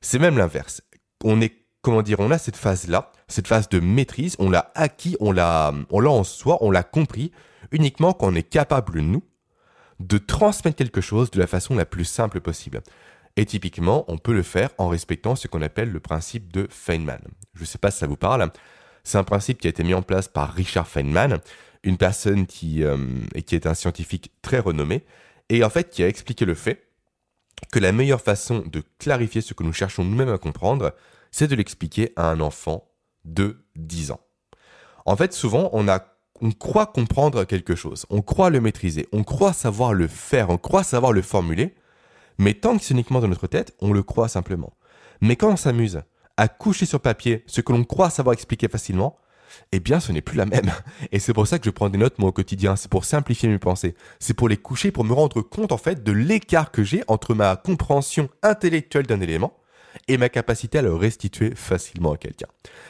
C'est 0.00 0.18
même 0.18 0.38
l'inverse. 0.38 0.82
On 1.24 1.40
est, 1.40 1.54
comment 1.82 2.02
dire, 2.02 2.20
on 2.20 2.30
a 2.30 2.38
cette 2.38 2.56
phase-là, 2.56 3.12
cette 3.28 3.48
phase 3.48 3.68
de 3.68 3.80
maîtrise, 3.80 4.36
on 4.38 4.50
l'a 4.50 4.72
acquis, 4.74 5.16
on 5.20 5.32
l'a, 5.32 5.72
on 5.90 6.00
l'a 6.00 6.10
en 6.10 6.24
soi, 6.24 6.58
on 6.60 6.70
l'a 6.70 6.82
compris, 6.82 7.32
uniquement 7.72 8.12
quand 8.12 8.28
on 8.28 8.34
est 8.34 8.42
capable, 8.42 9.00
nous, 9.00 9.22
de 10.00 10.18
transmettre 10.18 10.76
quelque 10.76 11.00
chose 11.00 11.30
de 11.30 11.38
la 11.40 11.46
façon 11.46 11.74
la 11.74 11.84
plus 11.84 12.04
simple 12.04 12.40
possible. 12.40 12.82
Et 13.36 13.46
typiquement, 13.46 14.04
on 14.08 14.18
peut 14.18 14.34
le 14.34 14.42
faire 14.42 14.70
en 14.78 14.88
respectant 14.88 15.36
ce 15.36 15.48
qu'on 15.48 15.62
appelle 15.62 15.90
le 15.90 16.00
principe 16.00 16.52
de 16.52 16.66
Feynman. 16.70 17.20
Je 17.54 17.60
ne 17.60 17.66
sais 17.66 17.78
pas 17.78 17.90
si 17.90 17.98
ça 17.98 18.06
vous 18.06 18.16
parle. 18.16 18.50
C'est 19.04 19.18
un 19.18 19.24
principe 19.24 19.60
qui 19.60 19.68
a 19.68 19.70
été 19.70 19.84
mis 19.84 19.94
en 19.94 20.02
place 20.02 20.28
par 20.28 20.52
Richard 20.52 20.88
Feynman 20.88 21.38
une 21.82 21.96
personne 21.96 22.46
qui, 22.46 22.82
euh, 22.84 22.96
qui 23.46 23.54
est 23.54 23.66
un 23.66 23.74
scientifique 23.74 24.32
très 24.42 24.58
renommé, 24.58 25.04
et 25.48 25.64
en 25.64 25.70
fait 25.70 25.90
qui 25.90 26.02
a 26.02 26.08
expliqué 26.08 26.44
le 26.44 26.54
fait 26.54 26.88
que 27.72 27.78
la 27.78 27.92
meilleure 27.92 28.20
façon 28.20 28.62
de 28.66 28.82
clarifier 28.98 29.40
ce 29.40 29.54
que 29.54 29.62
nous 29.62 29.72
cherchons 29.72 30.04
nous-mêmes 30.04 30.28
à 30.28 30.38
comprendre, 30.38 30.94
c'est 31.30 31.48
de 31.48 31.56
l'expliquer 31.56 32.12
à 32.16 32.30
un 32.30 32.40
enfant 32.40 32.88
de 33.24 33.64
10 33.76 34.12
ans. 34.12 34.20
En 35.06 35.16
fait, 35.16 35.32
souvent, 35.32 35.70
on, 35.72 35.86
on 36.40 36.50
croit 36.52 36.86
comprendre 36.86 37.44
quelque 37.44 37.74
chose, 37.74 38.06
on 38.10 38.22
croit 38.22 38.50
le 38.50 38.60
maîtriser, 38.60 39.08
on 39.12 39.24
croit 39.24 39.52
savoir 39.52 39.92
le 39.92 40.06
faire, 40.06 40.50
on 40.50 40.58
croit 40.58 40.84
savoir 40.84 41.12
le 41.12 41.22
formuler, 41.22 41.74
mais 42.38 42.54
tant 42.54 42.76
que 42.78 42.84
c'est 42.84 42.94
uniquement 42.94 43.20
dans 43.20 43.28
notre 43.28 43.46
tête, 43.46 43.74
on 43.80 43.92
le 43.92 44.02
croit 44.02 44.28
simplement. 44.28 44.72
Mais 45.20 45.36
quand 45.36 45.50
on 45.50 45.56
s'amuse 45.56 46.02
à 46.36 46.48
coucher 46.48 46.86
sur 46.86 47.00
papier 47.00 47.42
ce 47.46 47.60
que 47.60 47.72
l'on 47.72 47.84
croit 47.84 48.10
savoir 48.10 48.32
expliquer 48.32 48.68
facilement, 48.68 49.18
eh 49.72 49.80
bien 49.80 50.00
ce 50.00 50.12
n'est 50.12 50.20
plus 50.20 50.36
la 50.36 50.46
même. 50.46 50.70
Et 51.12 51.18
c'est 51.18 51.32
pour 51.32 51.46
ça 51.46 51.58
que 51.58 51.64
je 51.64 51.70
prends 51.70 51.88
des 51.88 51.98
notes 51.98 52.18
moi 52.18 52.30
au 52.30 52.32
quotidien, 52.32 52.76
c'est 52.76 52.90
pour 52.90 53.04
simplifier 53.04 53.48
mes 53.48 53.58
pensées, 53.58 53.94
c'est 54.18 54.34
pour 54.34 54.48
les 54.48 54.56
coucher, 54.56 54.90
pour 54.90 55.04
me 55.04 55.12
rendre 55.12 55.42
compte 55.42 55.72
en 55.72 55.78
fait 55.78 56.02
de 56.02 56.12
l'écart 56.12 56.70
que 56.70 56.82
j'ai 56.82 57.02
entre 57.08 57.34
ma 57.34 57.56
compréhension 57.56 58.28
intellectuelle 58.42 59.06
d'un 59.06 59.20
élément 59.20 59.54
et 60.06 60.16
ma 60.16 60.28
capacité 60.28 60.78
à 60.78 60.82
le 60.82 60.94
restituer 60.94 61.54
facilement 61.54 62.12
à 62.12 62.16
quelqu'un. 62.16 62.46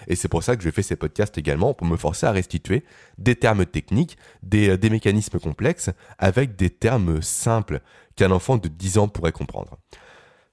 Et 0.06 0.16
c'est 0.16 0.28
pour 0.28 0.42
ça 0.42 0.56
que 0.56 0.62
je 0.62 0.70
fais 0.70 0.82
ces 0.82 0.96
podcasts 0.96 1.38
également, 1.38 1.74
pour 1.74 1.86
me 1.86 1.96
forcer 1.96 2.26
à 2.26 2.32
restituer 2.32 2.84
des 3.18 3.36
termes 3.36 3.66
techniques, 3.66 4.18
des, 4.42 4.70
euh, 4.70 4.76
des 4.76 4.90
mécanismes 4.90 5.38
complexes, 5.38 5.90
avec 6.18 6.56
des 6.56 6.70
termes 6.70 7.22
simples 7.22 7.80
qu'un 8.16 8.30
enfant 8.30 8.56
de 8.56 8.68
10 8.68 8.98
ans 8.98 9.08
pourrait 9.08 9.32
comprendre. 9.32 9.78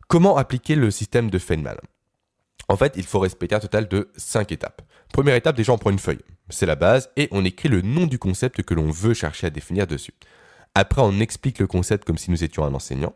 Comment 0.07 0.37
appliquer 0.37 0.75
le 0.75 0.91
système 0.91 1.29
de 1.29 1.39
Feynman? 1.39 1.77
En 2.67 2.77
fait, 2.77 2.93
il 2.95 3.03
faut 3.03 3.19
respecter 3.19 3.55
un 3.55 3.59
total 3.59 3.87
de 3.87 4.11
5 4.15 4.51
étapes. 4.51 4.81
Première 5.15 5.35
étape, 5.35 5.55
déjà 5.55 5.71
on 5.71 5.77
prend 5.77 5.91
une 5.91 5.97
feuille, 5.97 6.19
c'est 6.49 6.65
la 6.65 6.75
base, 6.75 7.09
et 7.15 7.29
on 7.31 7.45
écrit 7.45 7.69
le 7.69 7.81
nom 7.81 8.05
du 8.05 8.19
concept 8.19 8.63
que 8.63 8.73
l'on 8.73 8.91
veut 8.91 9.13
chercher 9.13 9.47
à 9.47 9.49
définir 9.49 9.87
dessus. 9.87 10.13
Après, 10.73 11.01
on 11.01 11.21
explique 11.21 11.59
le 11.59 11.67
concept 11.67 12.03
comme 12.03 12.17
si 12.17 12.31
nous 12.31 12.43
étions 12.43 12.65
un 12.65 12.73
enseignant. 12.73 13.13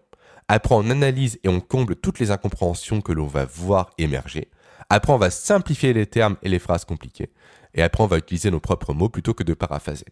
Après, 0.48 0.75
on 0.75 0.89
analyse 0.89 1.41
et 1.44 1.50
on 1.50 1.60
comble 1.60 1.98
toutes 1.98 2.20
les 2.20 2.32
incompréhensions 2.32 3.01
que 3.01 3.12
l'on 3.12 3.27
va 3.27 3.44
voir 3.44 3.89
émerger. 3.98 4.50
Après, 4.89 5.12
on 5.12 5.18
va 5.18 5.29
simplifier 5.29 5.91
les 5.91 6.06
termes 6.06 6.38
et 6.41 6.48
les 6.48 6.60
phrases 6.60 6.86
compliquées. 6.86 7.34
Et 7.74 7.82
après, 7.82 8.01
on 8.01 8.08
va 8.08 8.18
utiliser 8.18 8.50
nos 8.50 8.62
propres 8.62 8.94
mots 8.94 9.10
plutôt 9.10 9.34
que 9.34 9.44
de 9.44 9.53
paraphraser. 9.53 10.06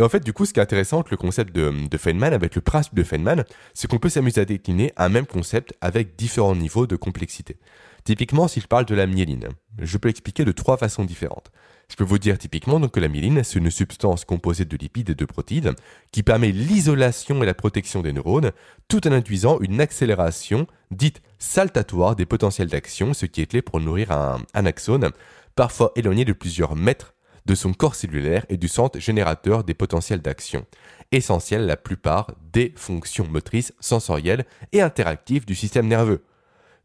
Et 0.00 0.02
en 0.02 0.08
fait, 0.08 0.24
du 0.24 0.32
coup, 0.32 0.46
ce 0.46 0.54
qui 0.54 0.60
est 0.60 0.62
intéressant 0.62 1.00
avec 1.00 1.10
le 1.10 1.18
concept 1.18 1.54
de, 1.54 1.98
Feynman, 1.98 2.32
avec 2.32 2.54
le 2.54 2.62
principe 2.62 2.94
de 2.94 3.02
Feynman, 3.02 3.44
c'est 3.74 3.86
qu'on 3.86 3.98
peut 3.98 4.08
s'amuser 4.08 4.40
à 4.40 4.46
décliner 4.46 4.94
un 4.96 5.10
même 5.10 5.26
concept 5.26 5.74
avec 5.82 6.16
différents 6.16 6.56
niveaux 6.56 6.86
de 6.86 6.96
complexité. 6.96 7.58
Typiquement, 8.04 8.48
si 8.48 8.62
je 8.62 8.66
parle 8.66 8.86
de 8.86 8.94
la 8.94 9.06
myéline, 9.06 9.50
je 9.78 9.98
peux 9.98 10.08
l'expliquer 10.08 10.46
de 10.46 10.52
trois 10.52 10.78
façons 10.78 11.04
différentes. 11.04 11.50
Je 11.90 11.96
peux 11.96 12.04
vous 12.04 12.18
dire 12.18 12.38
typiquement 12.38 12.80
que 12.88 12.98
la 12.98 13.08
myéline, 13.08 13.44
c'est 13.44 13.58
une 13.58 13.70
substance 13.70 14.24
composée 14.24 14.64
de 14.64 14.74
lipides 14.74 15.10
et 15.10 15.14
de 15.14 15.24
protides 15.26 15.74
qui 16.12 16.22
permet 16.22 16.50
l'isolation 16.50 17.42
et 17.42 17.46
la 17.46 17.52
protection 17.52 18.00
des 18.00 18.14
neurones 18.14 18.52
tout 18.88 19.06
en 19.06 19.12
induisant 19.12 19.60
une 19.60 19.82
accélération 19.82 20.66
dite 20.90 21.20
saltatoire 21.38 22.16
des 22.16 22.24
potentiels 22.24 22.68
d'action, 22.68 23.12
ce 23.12 23.26
qui 23.26 23.42
est 23.42 23.46
clé 23.46 23.60
pour 23.60 23.80
nourrir 23.80 24.12
un 24.12 24.64
axone, 24.64 25.10
parfois 25.56 25.92
éloigné 25.94 26.24
de 26.24 26.32
plusieurs 26.32 26.74
mètres 26.74 27.12
de 27.46 27.54
son 27.54 27.72
corps 27.72 27.94
cellulaire 27.94 28.46
et 28.48 28.56
du 28.56 28.68
centre 28.68 28.98
générateur 28.98 29.64
des 29.64 29.74
potentiels 29.74 30.20
d'action, 30.20 30.66
essentiel 31.12 31.62
à 31.62 31.66
la 31.66 31.76
plupart 31.76 32.32
des 32.52 32.72
fonctions 32.76 33.26
motrices, 33.26 33.72
sensorielles 33.80 34.44
et 34.72 34.82
interactives 34.82 35.46
du 35.46 35.54
système 35.54 35.86
nerveux. 35.86 36.24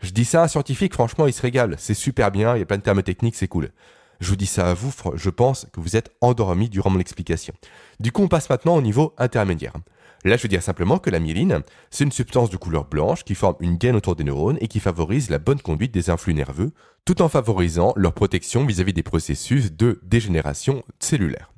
Je 0.01 0.11
dis 0.11 0.25
ça 0.25 0.41
à 0.41 0.45
un 0.45 0.47
scientifique, 0.47 0.93
franchement, 0.93 1.27
il 1.27 1.33
se 1.33 1.41
régale, 1.41 1.75
c'est 1.77 1.93
super 1.93 2.31
bien, 2.31 2.55
il 2.55 2.59
y 2.59 2.63
a 2.63 2.65
plein 2.65 2.77
de 2.77 2.83
termes 2.83 3.03
techniques, 3.03 3.35
c'est 3.35 3.47
cool. 3.47 3.71
Je 4.19 4.29
vous 4.29 4.35
dis 4.35 4.45
ça 4.45 4.69
à 4.69 4.73
vous, 4.73 4.93
je 5.15 5.29
pense 5.29 5.67
que 5.73 5.79
vous 5.79 5.95
êtes 5.95 6.11
endormi 6.21 6.69
durant 6.69 6.89
mon 6.89 6.99
explication. 6.99 7.53
Du 7.99 8.11
coup, 8.11 8.23
on 8.23 8.27
passe 8.27 8.49
maintenant 8.49 8.75
au 8.75 8.81
niveau 8.81 9.13
intermédiaire. 9.17 9.73
Là, 10.23 10.37
je 10.37 10.41
veux 10.41 10.49
dire 10.49 10.63
simplement 10.63 10.97
que 10.97 11.11
la 11.11 11.19
myéline, 11.19 11.61
c'est 11.91 12.03
une 12.03 12.11
substance 12.11 12.49
de 12.49 12.57
couleur 12.57 12.85
blanche 12.85 13.23
qui 13.23 13.35
forme 13.35 13.55
une 13.59 13.77
gaine 13.77 13.95
autour 13.95 14.15
des 14.15 14.23
neurones 14.23 14.57
et 14.59 14.67
qui 14.67 14.79
favorise 14.79 15.29
la 15.29 15.37
bonne 15.37 15.61
conduite 15.61 15.93
des 15.93 16.09
influx 16.09 16.33
nerveux, 16.33 16.71
tout 17.05 17.21
en 17.21 17.29
favorisant 17.29 17.93
leur 17.95 18.13
protection 18.13 18.65
vis-à-vis 18.65 18.93
des 18.93 19.03
processus 19.03 19.71
de 19.73 19.99
dégénération 20.03 20.83
cellulaire. 20.99 21.51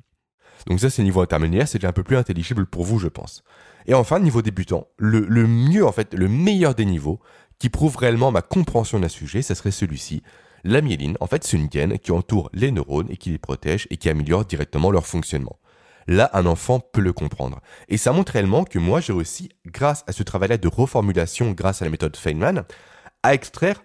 Donc 0.66 0.80
ça, 0.80 0.90
c'est 0.90 1.02
niveau 1.02 1.22
intermédiaire, 1.22 1.66
c'est 1.66 1.78
déjà 1.78 1.88
un 1.88 1.92
peu 1.92 2.02
plus 2.02 2.16
intelligible 2.16 2.66
pour 2.66 2.84
vous, 2.84 2.98
je 2.98 3.08
pense. 3.08 3.42
Et 3.86 3.94
enfin, 3.94 4.18
niveau 4.18 4.42
débutant, 4.42 4.88
le, 4.98 5.20
le 5.20 5.46
mieux, 5.46 5.86
en 5.86 5.92
fait, 5.92 6.12
le 6.12 6.28
meilleur 6.28 6.74
des 6.74 6.84
niveaux, 6.84 7.20
qui 7.58 7.70
prouve 7.70 7.96
réellement 7.96 8.30
ma 8.30 8.42
compréhension 8.42 9.00
d'un 9.00 9.08
sujet, 9.08 9.40
ça 9.40 9.54
serait 9.54 9.70
celui-ci. 9.70 10.22
La 10.64 10.80
myéline, 10.80 11.16
en 11.20 11.26
fait, 11.26 11.44
c'est 11.44 11.56
une 11.56 11.66
gaine 11.66 11.98
qui 11.98 12.12
entoure 12.12 12.50
les 12.52 12.70
neurones 12.72 13.10
et 13.10 13.16
qui 13.16 13.30
les 13.30 13.38
protège 13.38 13.86
et 13.90 13.96
qui 13.96 14.08
améliore 14.08 14.44
directement 14.44 14.90
leur 14.90 15.06
fonctionnement. 15.06 15.58
Là, 16.06 16.30
un 16.32 16.46
enfant 16.46 16.80
peut 16.80 17.02
le 17.02 17.12
comprendre. 17.12 17.60
Et 17.88 17.98
ça 17.98 18.12
montre 18.12 18.32
réellement 18.32 18.64
que 18.64 18.78
moi, 18.78 19.00
j'ai 19.00 19.12
réussi, 19.12 19.50
grâce 19.66 20.04
à 20.06 20.12
ce 20.12 20.22
travail-là 20.22 20.56
de 20.56 20.68
reformulation, 20.68 21.52
grâce 21.52 21.82
à 21.82 21.84
la 21.84 21.90
méthode 21.90 22.16
Feynman, 22.16 22.64
à 23.22 23.34
extraire 23.34 23.82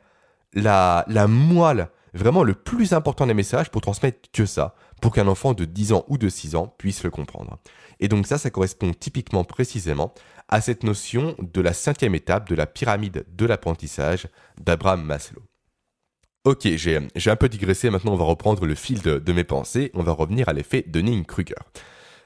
la, 0.53 1.03
la 1.10 1.27
moelle, 1.27 1.89
vraiment 2.13 2.44
le 2.44 2.53
plus 2.53 2.94
important 2.94 3.27
des 3.27 3.34
messages 3.34 3.70
pour 3.70 3.82
transmettre 3.82 4.30
que 4.32 4.46
ça, 4.46 4.75
pour 5.01 5.12
qu'un 5.12 5.27
enfant 5.27 5.53
de 5.53 5.65
10 5.65 5.92
ans 5.92 6.06
ou 6.08 6.18
de 6.18 6.30
6 6.30 6.56
ans 6.56 6.74
puisse 6.77 7.03
le 7.03 7.10
comprendre. 7.10 7.60
Et 8.00 8.08
donc 8.08 8.25
ça, 8.25 8.38
ça 8.38 8.50
correspond 8.50 8.92
typiquement 8.94 9.44
précisément 9.44 10.13
à 10.48 10.62
cette 10.62 10.84
notion 10.84 11.36
de 11.39 11.62
la 11.62 11.74
cinquième 11.74 12.15
étape 12.15 12.48
de 12.48 12.56
la 12.56 12.68
pyramide 12.68 13.25
de 13.36 13.46
l'apprentissage 13.46 14.27
d'Abraham 14.62 15.03
Maslow. 15.03 15.42
Ok, 16.45 16.67
j'ai 16.75 16.97
un 16.97 17.35
peu 17.38 17.47
digressé, 17.47 17.89
maintenant 17.89 18.12
on 18.12 18.17
va 18.17 18.25
reprendre 18.25 18.65
le 18.65 18.75
fil 18.75 19.01
de, 19.01 19.31
mes 19.31 19.45
pensées, 19.45 19.91
on 19.93 20.03
va 20.03 20.12
revenir 20.12 20.50
à 20.50 20.53
l'effet 20.53 20.83
Dunning-Kruger. 20.85 21.55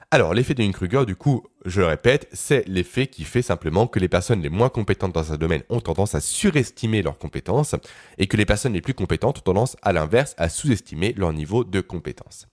Alors, 0.09 0.33
l'effet 0.33 0.55
Dunning-Kruger, 0.55 1.05
du 1.05 1.15
coup, 1.15 1.43
je 1.65 1.81
le 1.81 1.87
répète, 1.87 2.27
c'est 2.31 2.67
l'effet 2.67 3.05
qui 3.05 3.25
fait 3.25 3.43
simplement 3.43 3.85
que 3.85 3.99
les 3.99 4.07
personnes 4.07 4.41
les 4.41 4.49
moins 4.49 4.69
compétentes 4.69 5.13
dans 5.13 5.33
un 5.33 5.37
domaine 5.37 5.61
ont 5.69 5.81
tendance 5.81 6.15
à 6.15 6.19
surestimer 6.19 7.03
leurs 7.03 7.19
compétences 7.19 7.75
et 8.17 8.25
que 8.25 8.37
les 8.37 8.45
personnes 8.45 8.73
les 8.73 8.81
plus 8.81 8.95
compétentes 8.95 9.37
ont 9.37 9.41
tendance, 9.41 9.77
à 9.83 9.93
l'inverse, 9.93 10.33
à 10.39 10.49
sous-estimer 10.49 11.13
leur 11.15 11.31
niveau 11.31 11.63
de 11.63 11.79
compétence. 11.79 12.47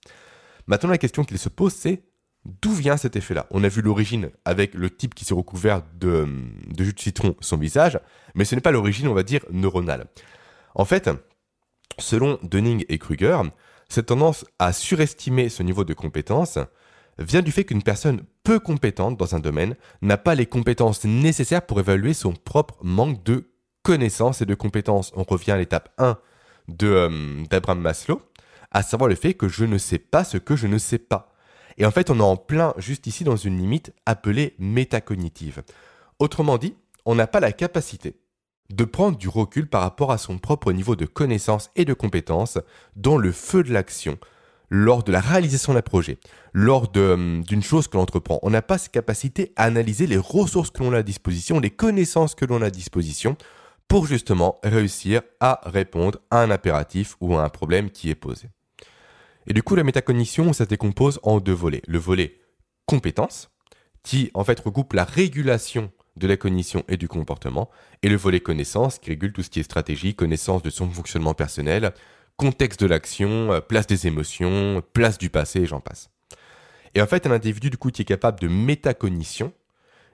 Maintenant, 0.67 0.89
la 0.91 0.99
question 0.99 1.23
qu'il 1.23 1.39
se 1.39 1.49
pose, 1.49 1.73
c'est 1.73 2.03
D'où 2.61 2.73
vient 2.73 2.95
cet 2.95 3.15
effet-là? 3.15 3.47
On 3.49 3.63
a 3.63 3.69
vu 3.69 3.81
l'origine 3.81 4.29
avec 4.45 4.75
le 4.75 4.91
type 4.91 5.15
qui 5.15 5.25
s'est 5.25 5.33
recouvert 5.33 5.81
de, 5.95 6.27
jus 6.77 6.93
de 6.93 6.99
citron 6.99 7.35
son 7.39 7.57
visage, 7.57 7.99
mais 8.35 8.45
ce 8.45 8.53
n'est 8.53 8.61
pas 8.61 8.71
l'origine, 8.71 9.07
on 9.07 9.15
va 9.15 9.23
dire, 9.23 9.43
neuronale. 9.51 10.05
En 10.75 10.85
fait, 10.85 11.09
selon 11.99 12.39
Dunning 12.43 12.85
et 12.89 12.97
Kruger, 12.97 13.39
cette 13.89 14.07
tendance 14.07 14.45
à 14.59 14.73
surestimer 14.73 15.49
ce 15.49 15.63
niveau 15.63 15.83
de 15.83 15.93
compétence 15.93 16.59
vient 17.17 17.41
du 17.41 17.51
fait 17.51 17.63
qu'une 17.63 17.83
personne 17.83 18.23
peu 18.43 18.59
compétente 18.59 19.17
dans 19.17 19.35
un 19.35 19.39
domaine 19.39 19.75
n'a 20.01 20.17
pas 20.17 20.35
les 20.35 20.45
compétences 20.45 21.05
nécessaires 21.05 21.65
pour 21.65 21.79
évaluer 21.79 22.13
son 22.13 22.33
propre 22.33 22.77
manque 22.81 23.23
de 23.23 23.51
connaissances 23.83 24.41
et 24.41 24.45
de 24.45 24.55
compétences. 24.55 25.11
On 25.15 25.23
revient 25.23 25.51
à 25.51 25.57
l'étape 25.57 25.93
1 25.97 26.17
euh, 26.83 27.43
d'Abraham 27.49 27.79
Maslow, 27.79 28.21
à 28.71 28.83
savoir 28.83 29.07
le 29.07 29.15
fait 29.15 29.33
que 29.33 29.47
je 29.47 29.65
ne 29.65 29.77
sais 29.77 29.99
pas 29.99 30.23
ce 30.23 30.37
que 30.37 30.55
je 30.55 30.67
ne 30.67 30.77
sais 30.77 30.97
pas. 30.97 31.33
Et 31.77 31.85
en 31.85 31.91
fait, 31.91 32.09
on 32.09 32.19
est 32.19 32.23
en 32.23 32.37
plein 32.37 32.73
juste 32.77 33.07
ici 33.07 33.23
dans 33.23 33.35
une 33.35 33.57
limite 33.57 33.93
appelée 34.05 34.55
métacognitive. 34.59 35.63
Autrement 36.19 36.57
dit, 36.57 36.75
on 37.05 37.15
n'a 37.15 37.27
pas 37.27 37.39
la 37.39 37.51
capacité 37.51 38.15
de 38.69 38.83
prendre 38.83 39.17
du 39.17 39.29
recul 39.29 39.67
par 39.67 39.81
rapport 39.81 40.11
à 40.11 40.17
son 40.17 40.37
propre 40.37 40.71
niveau 40.71 40.95
de 40.95 41.05
connaissance 41.05 41.69
et 41.75 41.85
de 41.85 41.93
compétence 41.93 42.57
dans 42.95 43.17
le 43.17 43.31
feu 43.31 43.63
de 43.63 43.71
l'action, 43.71 44.17
lors 44.69 45.03
de 45.03 45.11
la 45.11 45.19
réalisation 45.19 45.73
d'un 45.73 45.81
projet, 45.81 46.17
lors 46.53 46.89
hum, 46.95 47.43
d'une 47.43 47.63
chose 47.63 47.87
que 47.87 47.97
l'on 47.97 48.03
entreprend. 48.03 48.39
On 48.41 48.49
n'a 48.49 48.61
pas 48.61 48.77
cette 48.77 48.91
capacité 48.91 49.53
à 49.55 49.65
analyser 49.65 50.07
les 50.07 50.17
ressources 50.17 50.71
que 50.71 50.83
l'on 50.83 50.93
a 50.93 50.97
à 50.97 51.03
disposition, 51.03 51.59
les 51.59 51.69
connaissances 51.69 52.35
que 52.35 52.45
l'on 52.45 52.61
a 52.61 52.67
à 52.67 52.71
disposition, 52.71 53.37
pour 53.87 54.07
justement 54.07 54.59
réussir 54.63 55.21
à 55.39 55.61
répondre 55.65 56.19
à 56.31 56.41
un 56.41 56.49
impératif 56.49 57.15
ou 57.21 57.35
à 57.35 57.43
un 57.43 57.49
problème 57.49 57.91
qui 57.91 58.09
est 58.09 58.15
posé. 58.15 58.49
Et 59.47 59.53
du 59.53 59.61
coup, 59.61 59.75
la 59.75 59.83
métacognition, 59.83 60.53
ça 60.53 60.63
se 60.63 60.69
décompose 60.69 61.19
en 61.21 61.39
deux 61.39 61.53
volets. 61.53 61.83
Le 61.87 61.99
volet 61.99 62.39
compétence, 62.87 63.51
qui 64.01 64.31
en 64.33 64.43
fait 64.43 64.59
regroupe 64.59 64.93
la 64.93 65.03
régulation 65.03 65.91
de 66.15 66.27
la 66.27 66.37
cognition 66.37 66.83
et 66.87 66.97
du 66.97 67.07
comportement, 67.07 67.69
et 68.01 68.09
le 68.09 68.15
volet 68.15 68.39
connaissance, 68.39 68.99
qui 68.99 69.09
régule 69.09 69.33
tout 69.33 69.43
ce 69.43 69.49
qui 69.49 69.59
est 69.59 69.63
stratégie, 69.63 70.15
connaissance 70.15 70.61
de 70.61 70.69
son 70.69 70.89
fonctionnement 70.89 71.33
personnel, 71.33 71.93
contexte 72.37 72.81
de 72.81 72.87
l'action, 72.87 73.51
euh, 73.51 73.59
place 73.59 73.87
des 73.87 74.07
émotions, 74.07 74.81
place 74.93 75.17
du 75.17 75.29
passé, 75.29 75.61
et 75.61 75.65
j'en 75.65 75.79
passe. 75.79 76.09
Et 76.93 77.01
en 77.01 77.07
fait, 77.07 77.27
un 77.27 77.31
individu 77.31 77.69
du 77.69 77.77
coup 77.77 77.91
qui 77.91 78.03
est 78.03 78.05
capable 78.05 78.39
de 78.39 78.47
métacognition 78.47 79.53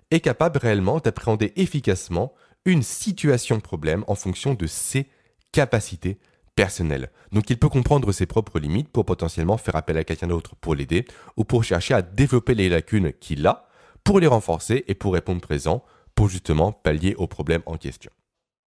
est 0.10 0.20
capable 0.20 0.60
réellement 0.60 1.00
d'appréhender 1.00 1.53
efficacement 1.55 2.34
une 2.65 2.84
situation 2.84 3.60
problème 3.60 4.03
en 4.08 4.15
fonction 4.15 4.53
de 4.53 4.67
ses 4.67 5.08
capacités 5.51 6.20
personnel. 6.55 7.12
Donc 7.31 7.50
il 7.50 7.58
peut 7.58 7.70
comprendre 7.70 8.12
ses 8.12 8.25
propres 8.25 8.60
limites 8.60 8.89
pour 8.89 9.05
potentiellement 9.05 9.58
faire 9.58 9.75
appel 9.75 9.98
à 9.98 10.03
quelqu'un 10.03 10.27
d'autre 10.27 10.55
pour 10.55 10.75
l'aider 10.75 11.05
ou 11.38 11.43
pour 11.43 11.63
chercher 11.63 11.93
à 11.93 12.01
développer 12.01 12.55
les 12.55 12.70
lacunes 12.70 13.13
qu'il 13.13 13.48
a 13.48 13.67
pour 14.03 14.20
les 14.20 14.27
renforcer 14.27 14.84
et 14.88 14.96
pour 14.96 15.13
répondre 15.13 15.41
présent 15.41 15.84
pour 16.15 16.29
justement 16.29 16.72
pallier 16.72 17.15
au 17.17 17.27
problème 17.27 17.62
en 17.65 17.77
question. 17.77 18.12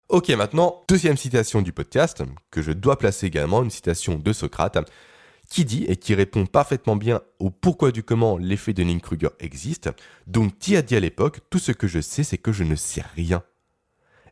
Ok, 0.08 0.28
maintenant, 0.30 0.82
deuxième 0.88 1.16
citation 1.16 1.62
du 1.62 1.72
podcast, 1.72 2.22
que 2.50 2.62
je 2.62 2.72
dois 2.72 2.98
placer 2.98 3.26
également, 3.26 3.62
une 3.62 3.70
citation 3.70 4.16
de 4.16 4.32
Socrate, 4.32 4.78
qui 5.48 5.64
dit 5.64 5.84
et 5.88 5.96
qui 5.96 6.14
répond 6.14 6.46
parfaitement 6.46 6.96
bien 6.96 7.20
au 7.38 7.50
pourquoi 7.50 7.90
du 7.90 8.02
comment 8.02 8.36
l'effet 8.38 8.72
de 8.72 8.98
Kruger 8.98 9.30
existe. 9.40 9.90
Donc, 10.26 10.58
qui 10.58 10.76
a 10.76 10.82
dit 10.82 10.96
à 10.96 11.00
l'époque, 11.00 11.40
tout 11.50 11.58
ce 11.58 11.72
que 11.72 11.86
je 11.86 12.00
sais, 12.00 12.22
c'est 12.22 12.38
que 12.38 12.52
je 12.52 12.64
ne 12.64 12.76
sais 12.76 13.02
rien. 13.14 13.42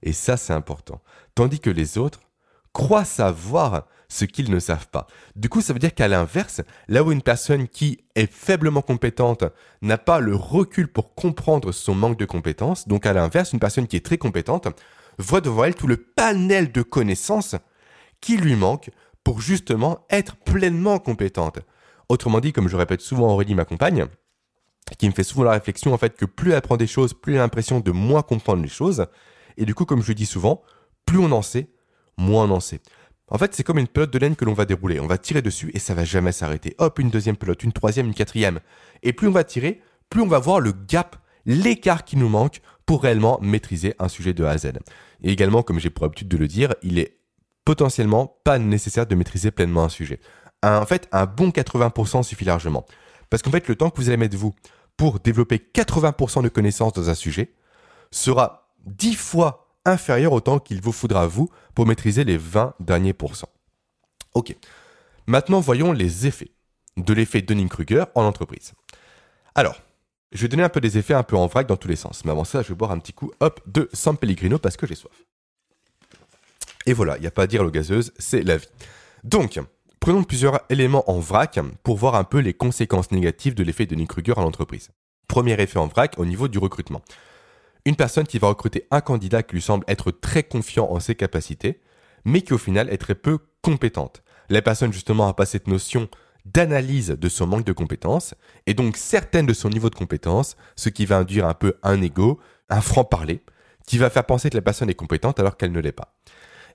Et 0.02 0.12
ça, 0.12 0.37
c'est 0.37 0.52
important. 0.52 1.00
Tandis 1.35 1.61
que 1.61 1.71
les 1.71 1.99
autres, 1.99 2.21
croient 2.73 3.04
savoir 3.04 3.87
ce 4.12 4.26
qu'ils 4.26 4.50
ne 4.50 4.59
savent 4.59 4.88
pas. 4.88 5.07
Du 5.37 5.49
coup, 5.49 5.62
ça 5.62 5.73
veut 5.73 5.78
dire 5.78 5.95
qu'à 5.95 6.07
l'inverse, 6.07 6.61
là 6.88 7.02
où 7.02 7.12
une 7.12 7.23
personne 7.23 7.66
qui 7.66 8.04
est 8.14 8.31
faiblement 8.31 8.83
compétente 8.83 9.45
n'a 9.81 9.97
pas 9.97 10.21
le 10.21 10.37
recul 10.37 10.88
pour 10.88 11.14
comprendre 11.14 11.73
son 11.73 11.95
manque 11.95 12.19
de 12.19 12.26
compétences, 12.26 12.87
donc 12.87 13.07
à 13.07 13.14
l'inverse, 13.14 13.54
une 13.54 13.59
personne 13.59 13.87
qui 13.87 13.97
est 13.97 14.04
très 14.04 14.19
compétente 14.19 14.69
voit 15.16 15.40
devant 15.40 15.64
elle 15.64 15.75
tout 15.75 15.87
le 15.87 15.97
panel 15.97 16.73
de 16.73 16.83
connaissances 16.83 17.57
qui 18.21 18.37
lui 18.37 18.54
manque 18.54 18.90
pour 19.25 19.40
justement 19.40 20.04
être 20.11 20.37
pleinement 20.37 20.99
compétente. 20.99 21.61
Autrement 22.11 22.40
dit, 22.40 22.52
comme 22.52 22.69
je 22.69 22.76
répète 22.76 23.00
souvent 23.00 23.33
Aurélie, 23.33 23.54
ma 23.54 23.64
compagne, 23.64 24.07
qui 24.99 25.09
me 25.09 25.14
fait 25.14 25.25
souvent 25.25 25.45
la 25.45 25.52
réflexion 25.52 25.95
en 25.95 25.99
fait 25.99 26.16
que 26.16 26.26
plus 26.26 26.50
elle 26.50 26.59
apprend 26.59 26.76
des 26.76 26.87
choses, 26.87 27.14
plus 27.14 27.35
elle 27.35 27.40
a 27.40 27.42
l'impression 27.42 27.81
de 27.81 27.92
moins 27.92 28.21
comprendre 28.21 28.62
les 28.62 28.69
choses. 28.69 29.07
Et 29.57 29.64
du 29.64 29.75
coup, 29.75 29.87
comme 29.87 30.02
je 30.02 30.12
dis 30.12 30.26
souvent, 30.26 30.62
plus 31.07 31.19
on 31.19 31.33
en 31.33 31.40
sait, 31.42 31.71
moins 32.19 32.45
on 32.45 32.57
en 32.57 32.61
sait. 32.61 32.81
En 33.33 33.39
fait, 33.39 33.55
c'est 33.55 33.62
comme 33.62 33.79
une 33.79 33.89
pelote 33.89 34.12
de 34.12 34.19
laine 34.19 34.37
que 34.37 34.45
l'on 34.45 34.53
va 34.53 34.67
dérouler. 34.67 35.01
On 35.01 35.07
va 35.07 35.17
tirer 35.17 35.41
dessus 35.41 35.71
et 35.73 35.79
ça 35.79 35.95
va 35.95 36.05
jamais 36.05 36.33
s'arrêter. 36.33 36.75
Hop, 36.77 36.99
une 36.99 37.09
deuxième 37.09 37.37
pelote, 37.37 37.65
une 37.65 37.73
troisième, 37.73 38.09
une 38.09 38.15
quatrième. 38.15 38.61
Et 39.03 39.15
plus 39.15 39.27
on 39.27 39.33
va 39.33 39.43
tirer, 39.43 39.81
plus 40.11 40.21
on 40.21 40.27
va 40.27 40.39
voir 40.39 40.61
le 40.61 40.73
gap, 40.73 41.17
l'écart 41.47 42.05
qui 42.05 42.19
nous 42.19 42.29
manque 42.29 42.61
pour 42.85 43.03
réellement 43.03 43.39
maîtriser 43.41 43.95
un 43.99 44.09
sujet 44.09 44.35
de 44.35 44.45
A 44.45 44.51
à 44.51 44.59
Z. 44.59 44.73
Et 45.23 45.33
également, 45.33 45.62
comme 45.62 45.81
j'ai 45.81 45.89
pour 45.89 46.05
habitude 46.05 46.29
de 46.29 46.37
le 46.37 46.47
dire, 46.47 46.75
il 46.83 46.99
est 46.99 47.17
potentiellement 47.65 48.39
pas 48.45 48.59
nécessaire 48.59 49.07
de 49.07 49.15
maîtriser 49.15 49.51
pleinement 49.51 49.85
un 49.85 49.89
sujet. 49.89 50.21
en 50.62 50.85
fait, 50.85 51.09
un 51.11 51.25
bon 51.25 51.49
80% 51.49 52.25
suffit 52.25 52.45
largement. 52.45 52.85
Parce 53.31 53.43
qu'en 53.43 53.51
fait, 53.51 53.67
le 53.67 53.77
temps 53.77 53.89
que 53.89 53.97
vous 53.97 54.11
allez 54.11 54.19
mettre 54.19 54.37
vous 54.37 54.53
pour 54.99 55.21
développer 55.21 55.57
80% 55.57 56.43
de 56.43 56.51
connaissances 56.51 56.93
dans 56.93 57.09
un 57.09 57.15
sujet 57.15 57.55
sera 58.11 58.69
10 58.85 59.15
fois 59.15 59.62
inférieur 59.85 60.33
au 60.33 60.41
temps 60.41 60.59
qu'il 60.59 60.81
vous 60.81 60.93
faudra 60.93 61.27
vous 61.27 61.51
pour 61.75 61.87
maîtriser 61.87 62.25
les 62.25 62.37
20 62.37 62.75
derniers 62.81 63.12
pourcents. 63.12 63.51
Ok. 64.35 64.57
Maintenant, 65.27 65.61
voyons 65.61 65.93
les 65.93 66.27
effets 66.27 66.51
de 66.97 67.12
l'effet 67.12 67.43
Dunning-Kruger 67.43 68.05
en 68.15 68.25
entreprise. 68.25 68.73
Alors, 69.55 69.81
je 70.33 70.43
vais 70.43 70.49
donner 70.49 70.62
un 70.62 70.69
peu 70.69 70.81
des 70.81 70.99
effets 70.99 71.15
un 71.15 71.23
peu 71.23 71.37
en 71.37 71.47
vrac 71.47 71.67
dans 71.67 71.77
tous 71.77 71.89
les 71.89 71.97
sens. 71.97 72.25
Mais 72.25 72.31
avant 72.31 72.45
ça, 72.45 72.62
je 72.62 72.69
vais 72.69 72.75
boire 72.75 72.91
un 72.91 72.99
petit 72.99 73.12
coup, 73.12 73.31
hop, 73.41 73.61
de 73.67 73.89
San 73.93 74.17
Pellegrino 74.17 74.59
parce 74.59 74.77
que 74.77 74.87
j'ai 74.87 74.95
soif. 74.95 75.12
Et 76.87 76.93
voilà, 76.93 77.17
il 77.17 77.21
n'y 77.21 77.27
a 77.27 77.31
pas 77.31 77.43
à 77.43 77.47
dire 77.47 77.62
l'eau 77.62 77.71
gazeuse, 77.71 78.12
c'est 78.19 78.43
la 78.43 78.57
vie. 78.57 78.67
Donc, 79.25 79.61
prenons 80.01 80.25
plusieurs 80.25 80.61
éléments 80.69 81.09
en 81.11 81.21
vrac 81.21 81.61
pour 81.83 81.97
voir 81.97 82.15
un 82.17 82.25
peu 82.25 82.39
les 82.39 82.55
conséquences 82.55 83.12
négatives 83.12 83.55
de 83.55 83.62
l'effet 83.62 83.87
de 83.87 83.95
Nick 83.95 84.09
Kruger 84.09 84.35
à 84.37 84.41
l'entreprise. 84.41 84.91
Premier 85.29 85.53
effet 85.61 85.79
en 85.79 85.87
vrac 85.87 86.19
au 86.19 86.25
niveau 86.25 86.49
du 86.49 86.59
recrutement. 86.59 87.03
Une 87.85 87.97
personne 87.97 88.27
qui 88.27 88.39
va 88.39 88.49
recruter 88.49 88.87
un 88.91 89.01
candidat 89.01 89.43
qui 89.43 89.55
lui 89.55 89.62
semble 89.62 89.85
être 89.89 90.12
très 90.12 90.45
confiant 90.45 90.89
en 90.91 91.01
ses 91.01 91.17
capacités, 91.17 91.81
mais 92.25 92.43
qui 92.43 92.53
au 92.53 92.59
final 92.59 92.89
est 92.91 92.99
très 92.99 93.17
peu 93.17 93.39
compétente. 93.61 94.23
La 94.51 94.62
personne 94.62 94.93
justement 94.93 95.27
n'a 95.27 95.33
pas 95.33 95.47
cette 95.47 95.67
notion 95.67 96.09
d'analyse 96.45 97.09
de 97.09 97.29
son 97.29 97.47
manque 97.47 97.65
de 97.65 97.73
compétences, 97.73 98.35
et 98.67 98.75
donc 98.75 98.97
certaines 98.97 99.47
de 99.47 99.53
son 99.53 99.69
niveau 99.69 99.91
de 99.91 99.95
compétence, 99.95 100.57
ce 100.77 100.89
qui 100.91 101.07
va 101.07 101.19
induire 101.19 101.47
un 101.47 101.55
peu 101.55 101.75
un 101.83 102.01
ego, 102.03 102.41
un 102.69 102.81
franc-parler, 102.81 103.43
qui 103.87 103.99
va 103.99 104.11
faire 104.11 104.27
penser 104.27 104.51
que 104.51 104.57
la 104.57 104.62
personne 104.62 104.91
est 104.91 104.95
compétente 104.95 105.41
alors 105.41 105.57
qu'elle 105.57 105.73
ne 105.73 105.81
l'est 105.81 105.93
pas. 105.93 106.15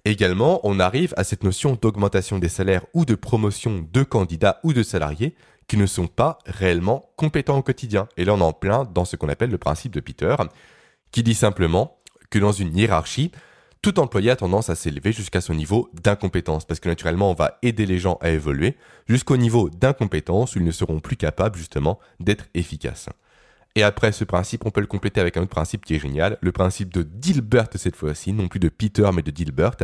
Également, 0.05 0.59
on 0.63 0.79
arrive 0.79 1.13
à 1.17 1.23
cette 1.23 1.43
notion 1.43 1.77
d'augmentation 1.81 2.39
des 2.39 2.49
salaires 2.49 2.85
ou 2.93 3.05
de 3.05 3.15
promotion 3.15 3.85
de 3.91 4.03
candidats 4.03 4.59
ou 4.63 4.73
de 4.73 4.83
salariés 4.83 5.35
qui 5.67 5.77
ne 5.77 5.85
sont 5.85 6.07
pas 6.07 6.39
réellement 6.45 7.09
compétents 7.17 7.57
au 7.57 7.61
quotidien. 7.61 8.07
Et 8.15 8.23
là, 8.23 8.33
on 8.33 8.39
est 8.39 8.43
en 8.43 8.53
plein 8.53 8.85
dans 8.85 9.05
ce 9.05 9.15
qu'on 9.15 9.27
appelle 9.27 9.49
le 9.49 9.57
principe 9.57 9.93
de 9.93 9.99
Peter, 9.99 10.35
qui 11.11 11.23
dit 11.23 11.35
simplement 11.35 11.99
que 12.29 12.39
dans 12.39 12.51
une 12.51 12.75
hiérarchie, 12.75 13.31
tout 13.81 13.99
employé 13.99 14.31
a 14.31 14.35
tendance 14.35 14.69
à 14.69 14.75
s'élever 14.75 15.11
jusqu'à 15.11 15.41
son 15.41 15.53
niveau 15.53 15.89
d'incompétence, 15.93 16.65
parce 16.65 16.79
que 16.79 16.89
naturellement, 16.89 17.31
on 17.31 17.35
va 17.35 17.57
aider 17.61 17.85
les 17.85 17.99
gens 17.99 18.17
à 18.21 18.31
évoluer 18.31 18.75
jusqu'au 19.07 19.37
niveau 19.37 19.69
d'incompétence 19.69 20.55
où 20.55 20.59
ils 20.59 20.65
ne 20.65 20.71
seront 20.71 20.99
plus 20.99 21.15
capables 21.15 21.57
justement 21.57 21.99
d'être 22.19 22.45
efficaces. 22.53 23.09
Et 23.75 23.83
après 23.83 24.11
ce 24.11 24.23
principe, 24.23 24.65
on 24.65 24.71
peut 24.71 24.81
le 24.81 24.87
compléter 24.87 25.21
avec 25.21 25.37
un 25.37 25.41
autre 25.41 25.51
principe 25.51 25.85
qui 25.85 25.95
est 25.95 25.99
génial, 25.99 26.37
le 26.41 26.51
principe 26.51 26.91
de 26.91 27.03
Dilbert 27.03 27.69
cette 27.75 27.95
fois-ci, 27.95 28.33
non 28.33 28.47
plus 28.47 28.59
de 28.59 28.69
Peter 28.69 29.07
mais 29.13 29.21
de 29.21 29.29
Dilbert, 29.29 29.75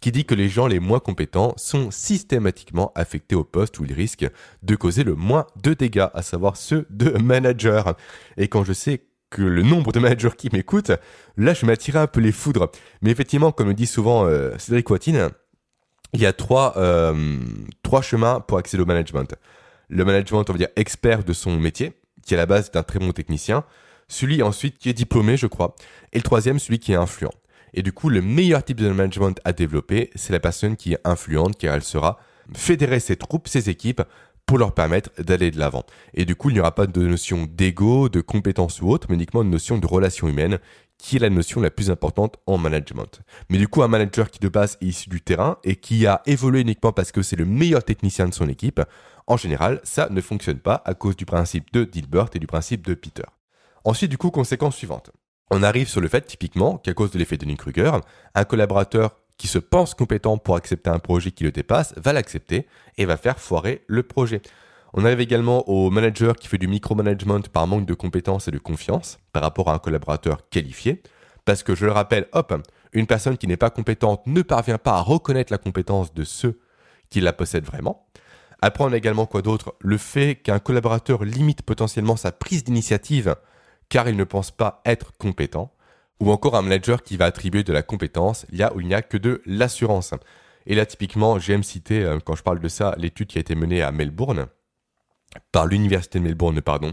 qui 0.00 0.10
dit 0.10 0.24
que 0.24 0.34
les 0.34 0.48
gens 0.48 0.66
les 0.66 0.80
moins 0.80 1.00
compétents 1.00 1.52
sont 1.56 1.90
systématiquement 1.90 2.92
affectés 2.94 3.34
au 3.34 3.44
poste 3.44 3.78
où 3.78 3.84
ils 3.84 3.92
risquent 3.92 4.30
de 4.62 4.76
causer 4.76 5.04
le 5.04 5.14
moins 5.14 5.46
de 5.62 5.74
dégâts, 5.74 6.08
à 6.14 6.22
savoir 6.22 6.56
ceux 6.56 6.86
de 6.90 7.10
manager. 7.10 7.96
Et 8.38 8.48
quand 8.48 8.64
je 8.64 8.72
sais 8.72 9.04
le 9.42 9.62
nombre 9.62 9.92
de 9.92 9.98
managers 9.98 10.30
qui 10.36 10.48
m'écoutent, 10.52 10.92
là 11.36 11.54
je 11.54 11.66
m'attire 11.66 11.96
un 11.96 12.06
peu 12.06 12.20
les 12.20 12.32
foudres. 12.32 12.70
Mais 13.02 13.10
effectivement, 13.10 13.52
comme 13.52 13.68
le 13.68 13.74
dit 13.74 13.86
souvent 13.86 14.26
euh, 14.26 14.52
Cédric 14.58 14.88
Watine, 14.90 15.30
il 16.12 16.20
y 16.20 16.26
a 16.26 16.32
trois, 16.32 16.74
euh, 16.76 17.38
trois 17.82 18.02
chemins 18.02 18.40
pour 18.40 18.58
accéder 18.58 18.82
au 18.82 18.86
management. 18.86 19.34
Le 19.88 20.04
management, 20.04 20.48
on 20.48 20.52
va 20.52 20.58
dire, 20.58 20.68
expert 20.76 21.24
de 21.24 21.32
son 21.32 21.56
métier, 21.58 21.92
qui 22.24 22.34
à 22.34 22.36
la 22.36 22.46
base 22.46 22.70
est 22.72 22.76
un 22.76 22.82
très 22.82 22.98
bon 22.98 23.12
technicien. 23.12 23.64
Celui 24.08 24.42
ensuite 24.42 24.78
qui 24.78 24.88
est 24.88 24.94
diplômé, 24.94 25.36
je 25.36 25.46
crois. 25.46 25.74
Et 26.12 26.18
le 26.18 26.22
troisième, 26.22 26.58
celui 26.58 26.78
qui 26.78 26.92
est 26.92 26.96
influent. 26.96 27.34
Et 27.74 27.82
du 27.82 27.92
coup, 27.92 28.08
le 28.08 28.22
meilleur 28.22 28.64
type 28.64 28.80
de 28.80 28.88
management 28.88 29.38
à 29.44 29.52
développer, 29.52 30.10
c'est 30.14 30.32
la 30.32 30.40
personne 30.40 30.76
qui 30.76 30.94
est 30.94 31.00
influente, 31.04 31.58
car 31.58 31.74
elle 31.74 31.82
sera 31.82 32.18
fédérer 32.54 33.00
ses 33.00 33.16
troupes, 33.16 33.48
ses 33.48 33.68
équipes, 33.68 34.02
pour 34.46 34.58
leur 34.58 34.72
permettre 34.72 35.10
d'aller 35.20 35.50
de 35.50 35.58
l'avant. 35.58 35.84
Et 36.14 36.24
du 36.24 36.36
coup, 36.36 36.50
il 36.50 36.54
n'y 36.54 36.60
aura 36.60 36.74
pas 36.74 36.86
de 36.86 37.02
notion 37.02 37.48
d'ego, 37.50 38.08
de 38.08 38.20
compétence 38.20 38.80
ou 38.80 38.88
autre, 38.88 39.08
mais 39.10 39.16
uniquement 39.16 39.42
une 39.42 39.50
notion 39.50 39.78
de 39.78 39.86
relation 39.86 40.28
humaine, 40.28 40.58
qui 40.98 41.16
est 41.16 41.18
la 41.20 41.30
notion 41.30 41.60
la 41.60 41.70
plus 41.70 41.90
importante 41.90 42.36
en 42.46 42.56
management. 42.56 43.20
Mais 43.50 43.58
du 43.58 43.68
coup, 43.68 43.82
un 43.82 43.88
manager 43.88 44.30
qui 44.30 44.38
de 44.38 44.48
base 44.48 44.78
est 44.80 44.86
issu 44.86 45.10
du 45.10 45.20
terrain 45.20 45.58
et 45.64 45.76
qui 45.76 46.06
a 46.06 46.22
évolué 46.26 46.60
uniquement 46.60 46.92
parce 46.92 47.12
que 47.12 47.22
c'est 47.22 47.36
le 47.36 47.44
meilleur 47.44 47.84
technicien 47.84 48.28
de 48.28 48.34
son 48.34 48.48
équipe, 48.48 48.80
en 49.26 49.36
général, 49.36 49.80
ça 49.82 50.08
ne 50.10 50.20
fonctionne 50.20 50.60
pas 50.60 50.80
à 50.84 50.94
cause 50.94 51.16
du 51.16 51.26
principe 51.26 51.72
de 51.72 51.84
Dilbert 51.84 52.30
et 52.34 52.38
du 52.38 52.46
principe 52.46 52.86
de 52.86 52.94
Peter. 52.94 53.24
Ensuite, 53.84 54.10
du 54.10 54.18
coup, 54.18 54.30
conséquence 54.30 54.76
suivante. 54.76 55.10
On 55.50 55.62
arrive 55.62 55.88
sur 55.88 56.00
le 56.00 56.08
fait, 56.08 56.22
typiquement, 56.22 56.78
qu'à 56.78 56.94
cause 56.94 57.10
de 57.10 57.18
l'effet 57.18 57.36
de 57.36 57.54
Kruger, 57.54 57.92
un 58.34 58.44
collaborateur 58.44 59.16
qui 59.38 59.48
se 59.48 59.58
pense 59.58 59.94
compétent 59.94 60.38
pour 60.38 60.56
accepter 60.56 60.90
un 60.90 60.98
projet 60.98 61.30
qui 61.30 61.44
le 61.44 61.52
dépasse 61.52 61.94
va 61.96 62.12
l'accepter 62.12 62.66
et 62.96 63.04
va 63.04 63.16
faire 63.16 63.38
foirer 63.38 63.84
le 63.86 64.02
projet. 64.02 64.40
On 64.94 65.04
arrive 65.04 65.20
également 65.20 65.68
au 65.68 65.90
manager 65.90 66.36
qui 66.36 66.48
fait 66.48 66.58
du 66.58 66.68
micromanagement 66.68 67.40
par 67.52 67.66
manque 67.66 67.86
de 67.86 67.94
compétences 67.94 68.48
et 68.48 68.50
de 68.50 68.58
confiance 68.58 69.18
par 69.32 69.42
rapport 69.42 69.68
à 69.68 69.74
un 69.74 69.78
collaborateur 69.78 70.48
qualifié. 70.48 71.02
Parce 71.44 71.62
que 71.62 71.74
je 71.74 71.84
le 71.84 71.92
rappelle, 71.92 72.28
hop, 72.32 72.54
une 72.92 73.06
personne 73.06 73.36
qui 73.36 73.46
n'est 73.46 73.58
pas 73.58 73.70
compétente 73.70 74.26
ne 74.26 74.42
parvient 74.42 74.78
pas 74.78 74.94
à 74.94 75.00
reconnaître 75.00 75.52
la 75.52 75.58
compétence 75.58 76.14
de 76.14 76.24
ceux 76.24 76.60
qui 77.10 77.20
la 77.20 77.32
possèdent 77.32 77.66
vraiment. 77.66 78.06
Après, 78.62 78.84
on 78.84 78.92
a 78.92 78.96
également 78.96 79.26
quoi 79.26 79.42
d'autre? 79.42 79.74
Le 79.80 79.98
fait 79.98 80.36
qu'un 80.36 80.58
collaborateur 80.58 81.24
limite 81.24 81.62
potentiellement 81.62 82.16
sa 82.16 82.32
prise 82.32 82.64
d'initiative 82.64 83.36
car 83.88 84.08
il 84.08 84.16
ne 84.16 84.24
pense 84.24 84.50
pas 84.50 84.80
être 84.86 85.12
compétent 85.18 85.72
ou 86.20 86.30
encore 86.30 86.56
un 86.56 86.62
manager 86.62 87.02
qui 87.02 87.16
va 87.16 87.26
attribuer 87.26 87.62
de 87.62 87.72
la 87.72 87.82
compétence 87.82 88.46
là 88.50 88.72
où 88.74 88.80
il 88.80 88.86
n'y 88.86 88.94
a 88.94 89.02
que 89.02 89.16
de 89.16 89.42
l'assurance. 89.46 90.14
Et 90.66 90.74
là, 90.74 90.86
typiquement, 90.86 91.38
j'aime 91.38 91.62
citer, 91.62 92.02
euh, 92.02 92.18
quand 92.24 92.34
je 92.34 92.42
parle 92.42 92.60
de 92.60 92.68
ça, 92.68 92.94
l'étude 92.98 93.28
qui 93.28 93.38
a 93.38 93.40
été 93.40 93.54
menée 93.54 93.82
à 93.82 93.92
Melbourne, 93.92 94.46
par 95.52 95.66
l'université 95.66 96.18
de 96.18 96.24
Melbourne, 96.24 96.60
pardon, 96.60 96.92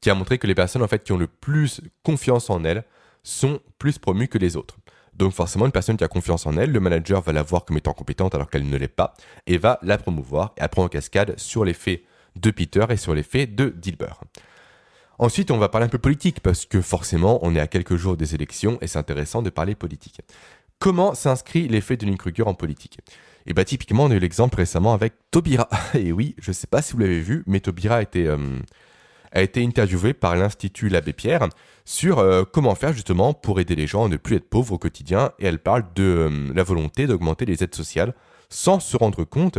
qui 0.00 0.10
a 0.10 0.14
montré 0.14 0.38
que 0.38 0.46
les 0.46 0.54
personnes 0.54 0.82
en 0.82 0.88
fait 0.88 1.02
qui 1.02 1.12
ont 1.12 1.18
le 1.18 1.26
plus 1.26 1.80
confiance 2.02 2.50
en 2.50 2.64
elles 2.64 2.84
sont 3.22 3.60
plus 3.78 3.98
promues 3.98 4.28
que 4.28 4.38
les 4.38 4.56
autres. 4.56 4.76
Donc 5.14 5.32
forcément, 5.32 5.66
une 5.66 5.72
personne 5.72 5.96
qui 5.96 6.04
a 6.04 6.08
confiance 6.08 6.46
en 6.46 6.56
elle, 6.56 6.70
le 6.70 6.78
manager 6.78 7.20
va 7.22 7.32
la 7.32 7.42
voir 7.42 7.64
comme 7.64 7.76
étant 7.76 7.92
compétente 7.92 8.34
alors 8.34 8.48
qu'elle 8.48 8.68
ne 8.68 8.76
l'est 8.76 8.86
pas, 8.86 9.14
et 9.46 9.58
va 9.58 9.80
la 9.82 9.98
promouvoir 9.98 10.54
et 10.56 10.60
apprendre 10.60 10.86
en 10.86 10.88
cascade 10.88 11.36
sur 11.38 11.64
l'effet 11.64 12.04
de 12.36 12.50
Peter 12.52 12.84
et 12.90 12.96
sur 12.96 13.14
l'effet 13.14 13.46
de 13.46 13.70
Dilbert. 13.70 14.20
Ensuite, 15.18 15.50
on 15.50 15.58
va 15.58 15.68
parler 15.68 15.86
un 15.86 15.90
peu 15.90 15.98
politique, 15.98 16.40
parce 16.40 16.64
que 16.64 16.80
forcément, 16.80 17.40
on 17.42 17.54
est 17.56 17.60
à 17.60 17.66
quelques 17.66 17.96
jours 17.96 18.16
des 18.16 18.36
élections 18.36 18.78
et 18.80 18.86
c'est 18.86 18.98
intéressant 18.98 19.42
de 19.42 19.50
parler 19.50 19.74
politique. 19.74 20.20
Comment 20.78 21.14
s'inscrit 21.14 21.66
l'effet 21.66 21.96
de 21.96 22.14
Kruger 22.14 22.44
en 22.44 22.54
politique? 22.54 22.98
Et 23.46 23.52
eh 23.52 23.54
bien, 23.54 23.64
typiquement, 23.64 24.04
on 24.04 24.10
a 24.10 24.14
eu 24.14 24.20
l'exemple 24.20 24.58
récemment 24.58 24.92
avec 24.92 25.14
Tobira. 25.30 25.68
Et 25.94 26.12
oui, 26.12 26.36
je 26.38 26.50
ne 26.50 26.54
sais 26.54 26.66
pas 26.66 26.82
si 26.82 26.92
vous 26.92 26.98
l'avez 26.98 27.20
vu, 27.20 27.42
mais 27.46 27.60
Tobira 27.60 27.96
a 27.96 28.02
été, 28.02 28.26
euh, 28.26 28.36
par 30.20 30.36
l'Institut 30.36 30.88
L'Abbé 30.88 31.12
Pierre 31.14 31.48
sur 31.84 32.18
euh, 32.18 32.44
comment 32.44 32.74
faire 32.74 32.92
justement 32.92 33.32
pour 33.32 33.58
aider 33.58 33.74
les 33.74 33.86
gens 33.86 34.04
à 34.04 34.08
ne 34.08 34.18
plus 34.18 34.36
être 34.36 34.48
pauvres 34.48 34.74
au 34.74 34.78
quotidien. 34.78 35.32
Et 35.38 35.46
elle 35.46 35.58
parle 35.58 35.84
de 35.94 36.02
euh, 36.02 36.52
la 36.54 36.62
volonté 36.62 37.06
d'augmenter 37.06 37.46
les 37.46 37.64
aides 37.64 37.74
sociales 37.74 38.14
sans 38.50 38.80
se 38.80 38.96
rendre 38.96 39.24
compte 39.24 39.58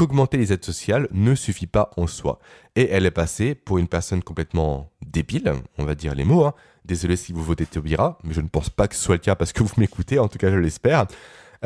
qu'augmenter 0.00 0.38
les 0.38 0.50
aides 0.50 0.64
sociales 0.64 1.08
ne 1.12 1.34
suffit 1.34 1.66
pas 1.66 1.90
en 1.98 2.06
soi. 2.06 2.38
Et 2.74 2.88
elle 2.90 3.04
est 3.04 3.10
passée 3.10 3.54
pour 3.54 3.76
une 3.76 3.86
personne 3.86 4.22
complètement 4.22 4.90
débile, 5.06 5.52
on 5.76 5.84
va 5.84 5.94
dire 5.94 6.14
les 6.14 6.24
mots. 6.24 6.46
Hein. 6.46 6.54
Désolé 6.86 7.16
si 7.16 7.34
vous 7.34 7.42
votez 7.44 7.66
Taubira, 7.66 8.18
mais 8.24 8.32
je 8.32 8.40
ne 8.40 8.48
pense 8.48 8.70
pas 8.70 8.88
que 8.88 8.94
ce 8.94 9.02
soit 9.02 9.16
le 9.16 9.20
cas 9.20 9.34
parce 9.34 9.52
que 9.52 9.62
vous 9.62 9.74
m'écoutez, 9.76 10.18
en 10.18 10.28
tout 10.28 10.38
cas 10.38 10.50
je 10.50 10.56
l'espère. 10.56 11.06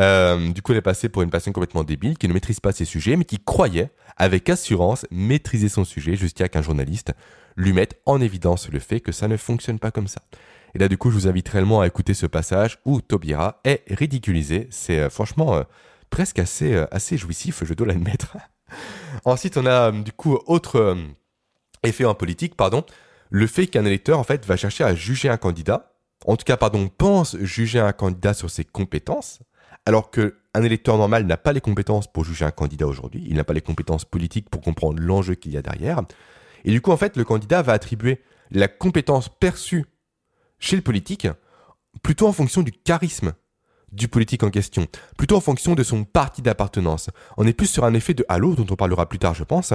Euh, 0.01 0.51
du 0.51 0.63
coup, 0.63 0.73
elle 0.73 0.79
est 0.79 0.83
passée 0.83 1.09
pour 1.09 1.23
une 1.23 1.31
personne 1.31 1.53
complètement 1.53 1.85
débile 1.85 2.19
qui 2.19 2.27
ne 2.27 2.33
maîtrise 2.33 2.59
pas 2.59 2.73
ses 2.73 2.85
sujets, 2.85 3.15
mais 3.15 3.25
qui 3.25 3.39
croyait, 3.39 3.91
avec 4.17 4.51
assurance, 4.51 5.07
maîtriser 5.13 5.69
son 5.69 5.85
sujet 5.85 6.17
jusqu'à 6.17 6.49
qu'un 6.49 6.63
journaliste 6.63 7.13
lui 7.57 7.73
mette 7.73 8.01
en 8.05 8.21
évidence 8.21 8.69
le 8.69 8.81
fait 8.81 8.99
que 8.99 9.13
ça 9.13 9.29
ne 9.29 9.37
fonctionne 9.37 9.79
pas 9.79 9.93
comme 9.93 10.09
ça. 10.09 10.23
Et 10.75 10.81
là, 10.81 10.89
du 10.89 10.99
coup, 10.99 11.13
je 11.13 11.15
vous 11.15 11.29
invite 11.29 11.49
réellement 11.51 11.83
à 11.83 11.87
écouter 11.87 12.15
ce 12.15 12.27
passage 12.27 12.81
où 12.85 13.01
Taubira 13.01 13.61
est 13.63 13.85
ridiculisé. 13.91 14.67
C'est 14.73 14.99
euh, 14.99 15.09
franchement... 15.09 15.55
Euh, 15.55 15.63
presque 16.15 16.39
assez, 16.39 16.75
euh, 16.75 16.87
assez 16.93 17.17
jouissif, 17.19 17.65
je 17.65 17.75
dois 17.75 17.89
l'admettre. 17.89 18.37
Ensuite, 19.25 19.57
on 19.57 19.67
a 19.67 19.91
euh, 19.91 20.03
du 20.03 20.13
coup 20.13 20.39
autre 20.47 20.77
euh, 20.77 20.95
effet 21.83 22.05
en 22.05 22.15
politique, 22.15 22.55
pardon, 22.55 22.85
le 23.31 23.49
fait 23.49 23.67
qu'un 23.67 23.85
électeur 23.85 24.21
en 24.21 24.23
fait 24.23 24.47
va 24.47 24.57
chercher 24.57 24.85
à 24.85 24.95
juger 24.95 25.29
un 25.29 25.39
candidat, 25.39 25.93
en 26.25 26.37
tout 26.37 26.45
cas 26.45 26.57
pardon, 26.57 26.87
pense 26.87 27.37
juger 27.39 27.81
un 27.81 27.91
candidat 27.91 28.33
sur 28.33 28.49
ses 28.49 28.65
compétences, 28.65 29.41
alors 29.87 30.13
que 30.13 30.37
un 30.55 30.63
électeur 30.63 30.99
normal 30.99 31.27
n'a 31.27 31.37
pas 31.37 31.53
les 31.53 31.61
compétences 31.61 32.07
pour 32.07 32.25
juger 32.25 32.45
un 32.45 32.53
candidat 32.53 32.87
aujourd'hui, 32.87 33.25
il 33.29 33.35
n'a 33.35 33.43
pas 33.43 33.53
les 33.53 33.61
compétences 33.61 34.05
politiques 34.05 34.49
pour 34.51 34.61
comprendre 34.61 35.03
l'enjeu 35.03 35.35
qu'il 35.35 35.51
y 35.51 35.57
a 35.57 35.63
derrière. 35.63 36.01
Et 36.65 36.71
du 36.71 36.81
coup, 36.81 36.93
en 36.93 36.97
fait, 36.97 37.17
le 37.17 37.25
candidat 37.25 37.61
va 37.61 37.73
attribuer 37.73 38.23
la 38.53 38.69
compétence 38.69 39.29
perçue 39.29 39.85
chez 40.61 40.77
le 40.77 40.83
politique 40.83 41.27
plutôt 42.05 42.29
en 42.29 42.33
fonction 42.33 42.63
du 42.63 42.71
charisme 42.71 43.33
du 43.95 44.09
politique 44.09 44.43
en 44.43 44.51
question, 44.51 44.87
plutôt 45.17 45.37
en 45.37 45.41
fonction 45.41 45.75
de 45.75 45.83
son 45.83 46.05
parti 46.05 46.43
d'appartenance. 46.43 47.11
On 47.37 47.47
est 47.47 47.53
plus 47.53 47.67
sur 47.67 47.85
un 47.85 47.95
effet 47.95 48.15
de 48.15 48.25
halo 48.29 48.55
dont 48.55 48.67
on 48.71 48.77
parlera 48.77 49.09
plus 49.09 49.19
tard, 49.19 49.35
je 49.35 49.45
pense. 49.45 49.73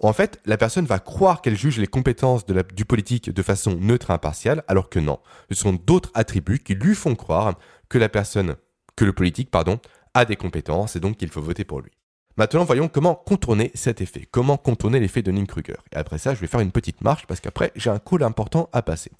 En 0.00 0.12
fait, 0.12 0.40
la 0.46 0.56
personne 0.56 0.84
va 0.84 0.98
croire 0.98 1.42
qu'elle 1.42 1.56
juge 1.56 1.78
les 1.78 1.86
compétences 1.86 2.44
du 2.44 2.84
politique 2.84 3.30
de 3.30 3.42
façon 3.42 3.76
neutre 3.80 4.10
et 4.10 4.14
impartiale, 4.14 4.64
alors 4.66 4.90
que 4.90 4.98
non. 4.98 5.20
Ce 5.50 5.56
sont 5.56 5.74
d'autres 5.74 6.10
attributs 6.14 6.58
qui 6.58 6.74
lui 6.74 6.94
font 6.94 7.14
croire 7.14 7.54
que 7.88 7.98
la 7.98 8.08
personne, 8.08 8.56
que 8.96 9.04
le 9.04 9.12
politique, 9.12 9.50
pardon, 9.50 9.78
a 10.14 10.24
des 10.24 10.36
compétences 10.36 10.96
et 10.96 11.00
donc 11.00 11.18
qu'il 11.18 11.30
faut 11.30 11.40
voter 11.40 11.64
pour 11.64 11.80
lui. 11.80 11.92
Maintenant, 12.36 12.64
voyons 12.64 12.88
comment 12.88 13.14
contourner 13.14 13.70
cet 13.74 14.00
effet, 14.00 14.26
comment 14.30 14.56
contourner 14.56 14.98
l'effet 14.98 15.22
de 15.22 15.30
Ning-Kruger. 15.30 15.76
Et 15.92 15.96
après 15.96 16.18
ça, 16.18 16.34
je 16.34 16.40
vais 16.40 16.46
faire 16.46 16.60
une 16.60 16.72
petite 16.72 17.02
marche 17.02 17.26
parce 17.26 17.40
qu'après, 17.40 17.72
j'ai 17.76 17.90
un 17.90 17.98
call 17.98 18.22
important 18.22 18.70
à 18.72 18.82
passer. 18.82 19.12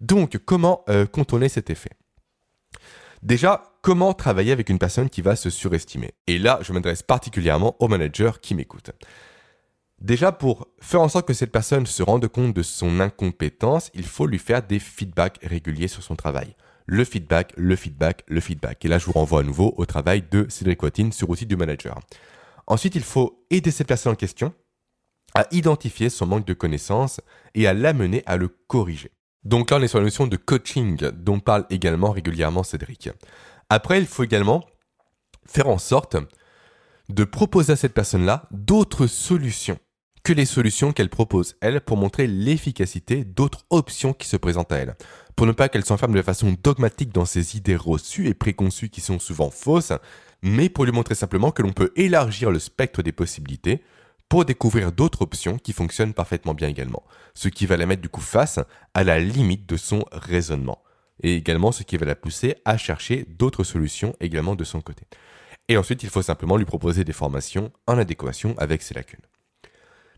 Donc, 0.00 0.38
comment 0.44 0.84
euh, 0.88 1.06
contourner 1.06 1.48
cet 1.48 1.70
effet? 1.70 1.90
Déjà, 3.22 3.62
comment 3.88 4.12
travailler 4.12 4.52
avec 4.52 4.68
une 4.68 4.78
personne 4.78 5.08
qui 5.08 5.22
va 5.22 5.34
se 5.34 5.48
surestimer 5.48 6.12
Et 6.26 6.38
là, 6.38 6.58
je 6.60 6.74
m'adresse 6.74 7.02
particulièrement 7.02 7.74
aux 7.78 7.88
managers 7.88 8.32
qui 8.42 8.54
m'écoutent. 8.54 8.90
Déjà, 9.98 10.30
pour 10.30 10.68
faire 10.78 11.00
en 11.00 11.08
sorte 11.08 11.26
que 11.26 11.32
cette 11.32 11.50
personne 11.50 11.86
se 11.86 12.02
rende 12.02 12.28
compte 12.28 12.52
de 12.52 12.62
son 12.62 13.00
incompétence, 13.00 13.90
il 13.94 14.04
faut 14.04 14.26
lui 14.26 14.38
faire 14.38 14.62
des 14.62 14.78
feedbacks 14.78 15.38
réguliers 15.42 15.88
sur 15.88 16.02
son 16.02 16.16
travail. 16.16 16.54
Le 16.84 17.02
feedback, 17.02 17.54
le 17.56 17.76
feedback, 17.76 18.24
le 18.26 18.40
feedback. 18.40 18.84
Et 18.84 18.88
là, 18.88 18.98
je 18.98 19.06
vous 19.06 19.12
renvoie 19.12 19.40
à 19.40 19.42
nouveau 19.42 19.72
au 19.78 19.86
travail 19.86 20.22
de 20.30 20.44
Cédric 20.50 20.82
Watine 20.82 21.10
sur 21.10 21.30
outil 21.30 21.46
du 21.46 21.56
manager. 21.56 21.98
Ensuite, 22.66 22.94
il 22.94 23.02
faut 23.02 23.42
aider 23.48 23.70
cette 23.70 23.88
personne 23.88 24.12
en 24.12 24.16
question 24.16 24.52
à 25.34 25.46
identifier 25.50 26.10
son 26.10 26.26
manque 26.26 26.46
de 26.46 26.52
connaissances 26.52 27.22
et 27.54 27.66
à 27.66 27.72
l'amener 27.72 28.22
à 28.26 28.36
le 28.36 28.48
corriger. 28.48 29.12
Donc 29.44 29.70
là, 29.70 29.78
on 29.78 29.82
est 29.82 29.88
sur 29.88 29.98
la 29.98 30.04
notion 30.04 30.26
de 30.26 30.36
coaching 30.36 30.98
dont 31.14 31.40
parle 31.40 31.64
également 31.70 32.10
régulièrement 32.10 32.64
Cédric. 32.64 33.08
Après, 33.70 33.98
il 33.98 34.06
faut 34.06 34.24
également 34.24 34.64
faire 35.46 35.68
en 35.68 35.78
sorte 35.78 36.16
de 37.08 37.24
proposer 37.24 37.72
à 37.72 37.76
cette 37.76 37.94
personne-là 37.94 38.48
d'autres 38.50 39.06
solutions 39.06 39.78
que 40.24 40.32
les 40.32 40.44
solutions 40.44 40.92
qu'elle 40.92 41.08
propose, 41.08 41.56
elle, 41.60 41.80
pour 41.80 41.96
montrer 41.96 42.26
l'efficacité 42.26 43.24
d'autres 43.24 43.64
options 43.70 44.12
qui 44.12 44.28
se 44.28 44.36
présentent 44.36 44.72
à 44.72 44.76
elle. 44.76 44.96
Pour 45.36 45.46
ne 45.46 45.52
pas 45.52 45.68
qu'elle 45.68 45.84
s'enferme 45.84 46.14
de 46.14 46.22
façon 46.22 46.54
dogmatique 46.62 47.14
dans 47.14 47.24
ses 47.24 47.56
idées 47.56 47.76
reçues 47.76 48.26
et 48.26 48.34
préconçues 48.34 48.90
qui 48.90 49.00
sont 49.00 49.18
souvent 49.18 49.50
fausses, 49.50 49.92
mais 50.42 50.68
pour 50.68 50.84
lui 50.84 50.92
montrer 50.92 51.14
simplement 51.14 51.50
que 51.50 51.62
l'on 51.62 51.72
peut 51.72 51.92
élargir 51.96 52.50
le 52.50 52.58
spectre 52.58 53.02
des 53.02 53.12
possibilités 53.12 53.82
pour 54.28 54.44
découvrir 54.44 54.92
d'autres 54.92 55.22
options 55.22 55.58
qui 55.58 55.72
fonctionnent 55.72 56.12
parfaitement 56.12 56.54
bien 56.54 56.68
également, 56.68 57.04
ce 57.34 57.48
qui 57.48 57.64
va 57.64 57.78
la 57.78 57.86
mettre 57.86 58.02
du 58.02 58.10
coup 58.10 58.20
face 58.20 58.60
à 58.92 59.04
la 59.04 59.20
limite 59.20 59.66
de 59.66 59.78
son 59.78 60.04
raisonnement, 60.12 60.82
et 61.22 61.34
également 61.34 61.72
ce 61.72 61.82
qui 61.82 61.96
va 61.96 62.06
la 62.06 62.14
pousser 62.14 62.56
à 62.64 62.76
chercher 62.76 63.26
d'autres 63.28 63.64
solutions 63.64 64.14
également 64.20 64.54
de 64.54 64.64
son 64.64 64.80
côté. 64.80 65.04
Et 65.68 65.76
ensuite, 65.76 66.02
il 66.02 66.08
faut 66.08 66.22
simplement 66.22 66.56
lui 66.56 66.64
proposer 66.64 67.04
des 67.04 67.12
formations 67.12 67.70
en 67.86 67.98
adéquation 67.98 68.54
avec 68.58 68.82
ses 68.82 68.94
lacunes. 68.94 69.20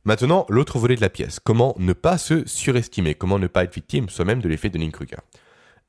Maintenant, 0.04 0.46
l'autre 0.48 0.78
volet 0.78 0.96
de 0.96 1.00
la 1.00 1.10
pièce, 1.10 1.40
comment 1.40 1.74
ne 1.78 1.92
pas 1.92 2.16
se 2.16 2.46
surestimer, 2.46 3.14
comment 3.14 3.38
ne 3.38 3.48
pas 3.48 3.64
être 3.64 3.74
victime 3.74 4.08
soi-même 4.08 4.40
de 4.40 4.48
l'effet 4.48 4.68
de 4.68 4.74
Dunning-Kruger 4.74 5.18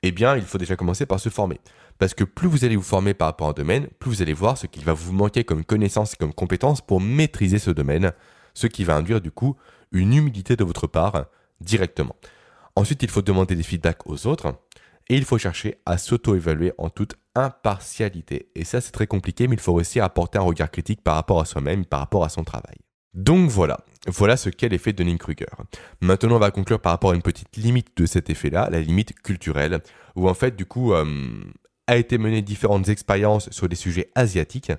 Eh 0.03 0.11
bien, 0.11 0.35
il 0.35 0.43
faut 0.43 0.57
déjà 0.57 0.75
commencer 0.75 1.05
par 1.05 1.19
se 1.19 1.29
former. 1.29 1.61
Parce 1.97 2.13
que 2.13 2.23
plus 2.23 2.49
vous 2.49 2.65
allez 2.65 2.75
vous 2.75 2.81
former 2.81 3.13
par 3.13 3.27
rapport 3.27 3.47
à 3.47 3.51
un 3.51 3.53
domaine, 3.53 3.87
plus 3.99 4.09
vous 4.09 4.21
allez 4.21 4.33
voir 4.33 4.57
ce 4.57 4.67
qu'il 4.67 4.83
va 4.83 4.93
vous 4.93 5.13
manquer 5.13 5.43
comme 5.43 5.63
connaissance 5.63 6.13
et 6.13 6.17
comme 6.17 6.33
compétence 6.33 6.81
pour 6.81 6.99
maîtriser 6.99 7.59
ce 7.59 7.69
domaine, 7.69 8.11
ce 8.53 8.67
qui 8.67 8.83
va 8.83 8.95
induire 8.95 9.21
du 9.21 9.31
coup 9.31 9.55
une 9.91 10.13
humilité 10.13 10.55
de 10.55 10.63
votre 10.63 10.87
part 10.87 11.27
directement. 11.61 12.15
Ensuite, 12.75 13.03
il 13.03 13.09
faut 13.09 13.21
demander 13.21 13.55
des 13.55 13.63
feedbacks 13.63 14.07
aux 14.07 14.27
autres 14.27 14.55
et 15.09 15.15
il 15.15 15.25
faut 15.25 15.37
chercher 15.37 15.81
à 15.85 15.97
s'auto-évaluer 15.97 16.73
en 16.77 16.89
toute 16.89 17.15
impartialité. 17.35 18.49
Et 18.55 18.63
ça, 18.63 18.81
c'est 18.81 18.91
très 18.91 19.07
compliqué, 19.07 19.47
mais 19.47 19.55
il 19.55 19.61
faut 19.61 19.73
aussi 19.73 19.99
apporter 19.99 20.37
un 20.37 20.43
regard 20.43 20.71
critique 20.71 21.03
par 21.03 21.15
rapport 21.15 21.39
à 21.39 21.45
soi-même, 21.45 21.85
par 21.85 21.99
rapport 21.99 22.23
à 22.23 22.29
son 22.29 22.43
travail. 22.43 22.77
Donc 23.13 23.49
voilà, 23.49 23.77
voilà 24.07 24.37
ce 24.37 24.49
qu'est 24.49 24.69
l'effet 24.69 24.93
Dunning-Kruger. 24.93 25.47
Maintenant, 25.99 26.35
on 26.35 26.39
va 26.39 26.51
conclure 26.51 26.79
par 26.79 26.93
rapport 26.93 27.11
à 27.11 27.15
une 27.15 27.21
petite 27.21 27.57
limite 27.57 27.89
de 27.97 28.05
cet 28.05 28.29
effet-là, 28.29 28.69
la 28.71 28.79
limite 28.79 29.13
culturelle, 29.21 29.81
où 30.15 30.29
en 30.29 30.33
fait, 30.33 30.55
du 30.55 30.65
coup, 30.65 30.93
euh, 30.93 31.05
a 31.87 31.97
été 31.97 32.17
mené 32.17 32.41
différentes 32.41 32.87
expériences 32.87 33.49
sur 33.49 33.67
des 33.67 33.75
sujets 33.75 34.11
asiatiques. 34.15 34.71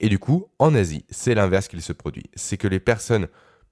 Et 0.00 0.08
du 0.08 0.18
coup, 0.18 0.46
en 0.58 0.74
Asie, 0.74 1.04
c'est 1.08 1.34
l'inverse 1.34 1.68
qui 1.68 1.80
se 1.80 1.92
produit. 1.92 2.24
C'est 2.34 2.56
que 2.56 2.68
les 2.68 2.80
personnes 2.80 3.28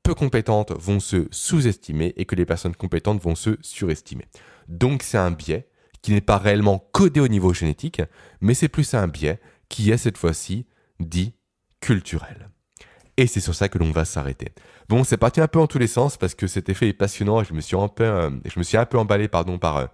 peu 0.06 0.14
compétentes 0.14 0.72
vont 0.72 1.00
se 1.00 1.26
sous-estimer 1.32 2.14
et 2.16 2.26
que 2.26 2.36
les 2.36 2.46
personnes 2.46 2.76
compétentes 2.76 3.20
vont 3.20 3.34
se 3.34 3.56
surestimer. 3.60 4.26
Donc 4.68 5.02
c'est 5.02 5.18
un 5.18 5.32
biais 5.32 5.68
qui 6.06 6.12
n'est 6.12 6.20
pas 6.20 6.38
réellement 6.38 6.88
codé 6.92 7.18
au 7.18 7.26
niveau 7.26 7.52
génétique, 7.52 8.00
mais 8.40 8.54
c'est 8.54 8.68
plus 8.68 8.94
un 8.94 9.08
biais 9.08 9.40
qui 9.68 9.90
est 9.90 9.96
cette 9.96 10.16
fois-ci 10.16 10.64
dit 11.00 11.34
culturel. 11.80 12.48
Et 13.16 13.26
c'est 13.26 13.40
sur 13.40 13.56
ça 13.56 13.68
que 13.68 13.76
l'on 13.76 13.90
va 13.90 14.04
s'arrêter. 14.04 14.52
Bon, 14.88 15.02
c'est 15.02 15.16
parti 15.16 15.40
un 15.40 15.48
peu 15.48 15.58
en 15.58 15.66
tous 15.66 15.80
les 15.80 15.88
sens 15.88 16.16
parce 16.16 16.36
que 16.36 16.46
cet 16.46 16.68
effet 16.68 16.86
est 16.86 16.92
passionnant 16.92 17.42
et 17.42 17.44
je 17.44 17.52
me 17.54 17.60
suis 17.60 17.76
un 17.76 17.88
peu, 17.88 18.04
euh, 18.04 18.30
je 18.44 18.56
me 18.56 18.62
suis 18.62 18.76
un 18.76 18.86
peu 18.86 18.96
emballé 18.98 19.26
pardon, 19.26 19.58
par, 19.58 19.78
euh, 19.78 19.86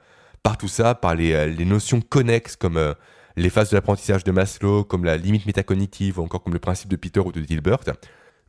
par 0.43 0.59
tout 0.59 0.69
ça, 0.69 0.95
par 0.95 1.15
les, 1.15 1.33
euh, 1.33 1.47
les 1.47 1.65
notions 1.65 2.03
connexes 2.03 2.57
comme 2.57 2.95
les 3.37 3.49
phases 3.49 3.71
de 3.71 3.77
l'apprentissage 3.77 4.23
de 4.23 4.33
Maslow, 4.33 4.85
comme 4.85 5.07
la 5.07 5.17
limite 5.17 5.47
métacognitive 5.47 6.19
ou 6.19 6.25
encore 6.25 6.43
comme 6.43 6.53
le 6.53 6.59
principe 6.59 6.91
de 6.91 6.97
Peter 6.97 7.21
ou 7.21 7.33
de 7.33 7.41
Dilbert. 7.41 7.85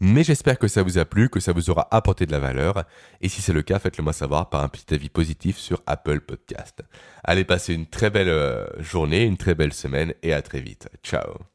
Mais 0.06 0.26
j'espère 0.26 0.60
que 0.60 0.68
ça 0.68 0.84
vous 0.84 0.98
a 0.98 1.06
plu, 1.06 1.30
que 1.30 1.40
ça 1.40 1.54
vous 1.54 1.70
aura 1.70 1.88
apporté 1.90 2.26
de 2.26 2.34
la 2.34 2.40
valeur. 2.40 2.84
Et 3.22 3.30
si 3.30 3.42
c'est 3.42 3.54
le 3.54 3.62
cas, 3.62 3.80
faites-le 3.80 4.04
moi 4.04 4.12
savoir 4.12 4.50
par 4.50 4.62
un 4.62 4.68
petit 4.68 4.94
avis 4.94 5.08
positif 5.08 5.58
sur 5.58 5.82
Apple 5.88 6.20
Podcast. 6.20 6.82
Allez, 7.24 7.46
passez 7.46 7.74
une 7.74 7.88
très 7.88 8.10
belle 8.10 8.28
euh, 8.28 8.66
journée, 8.82 9.24
une 9.24 9.38
très 9.38 9.56
belle 9.56 9.72
semaine 9.72 10.14
et 10.22 10.34
à 10.34 10.42
très 10.42 10.60
vite. 10.60 10.90
Ciao 11.06 11.53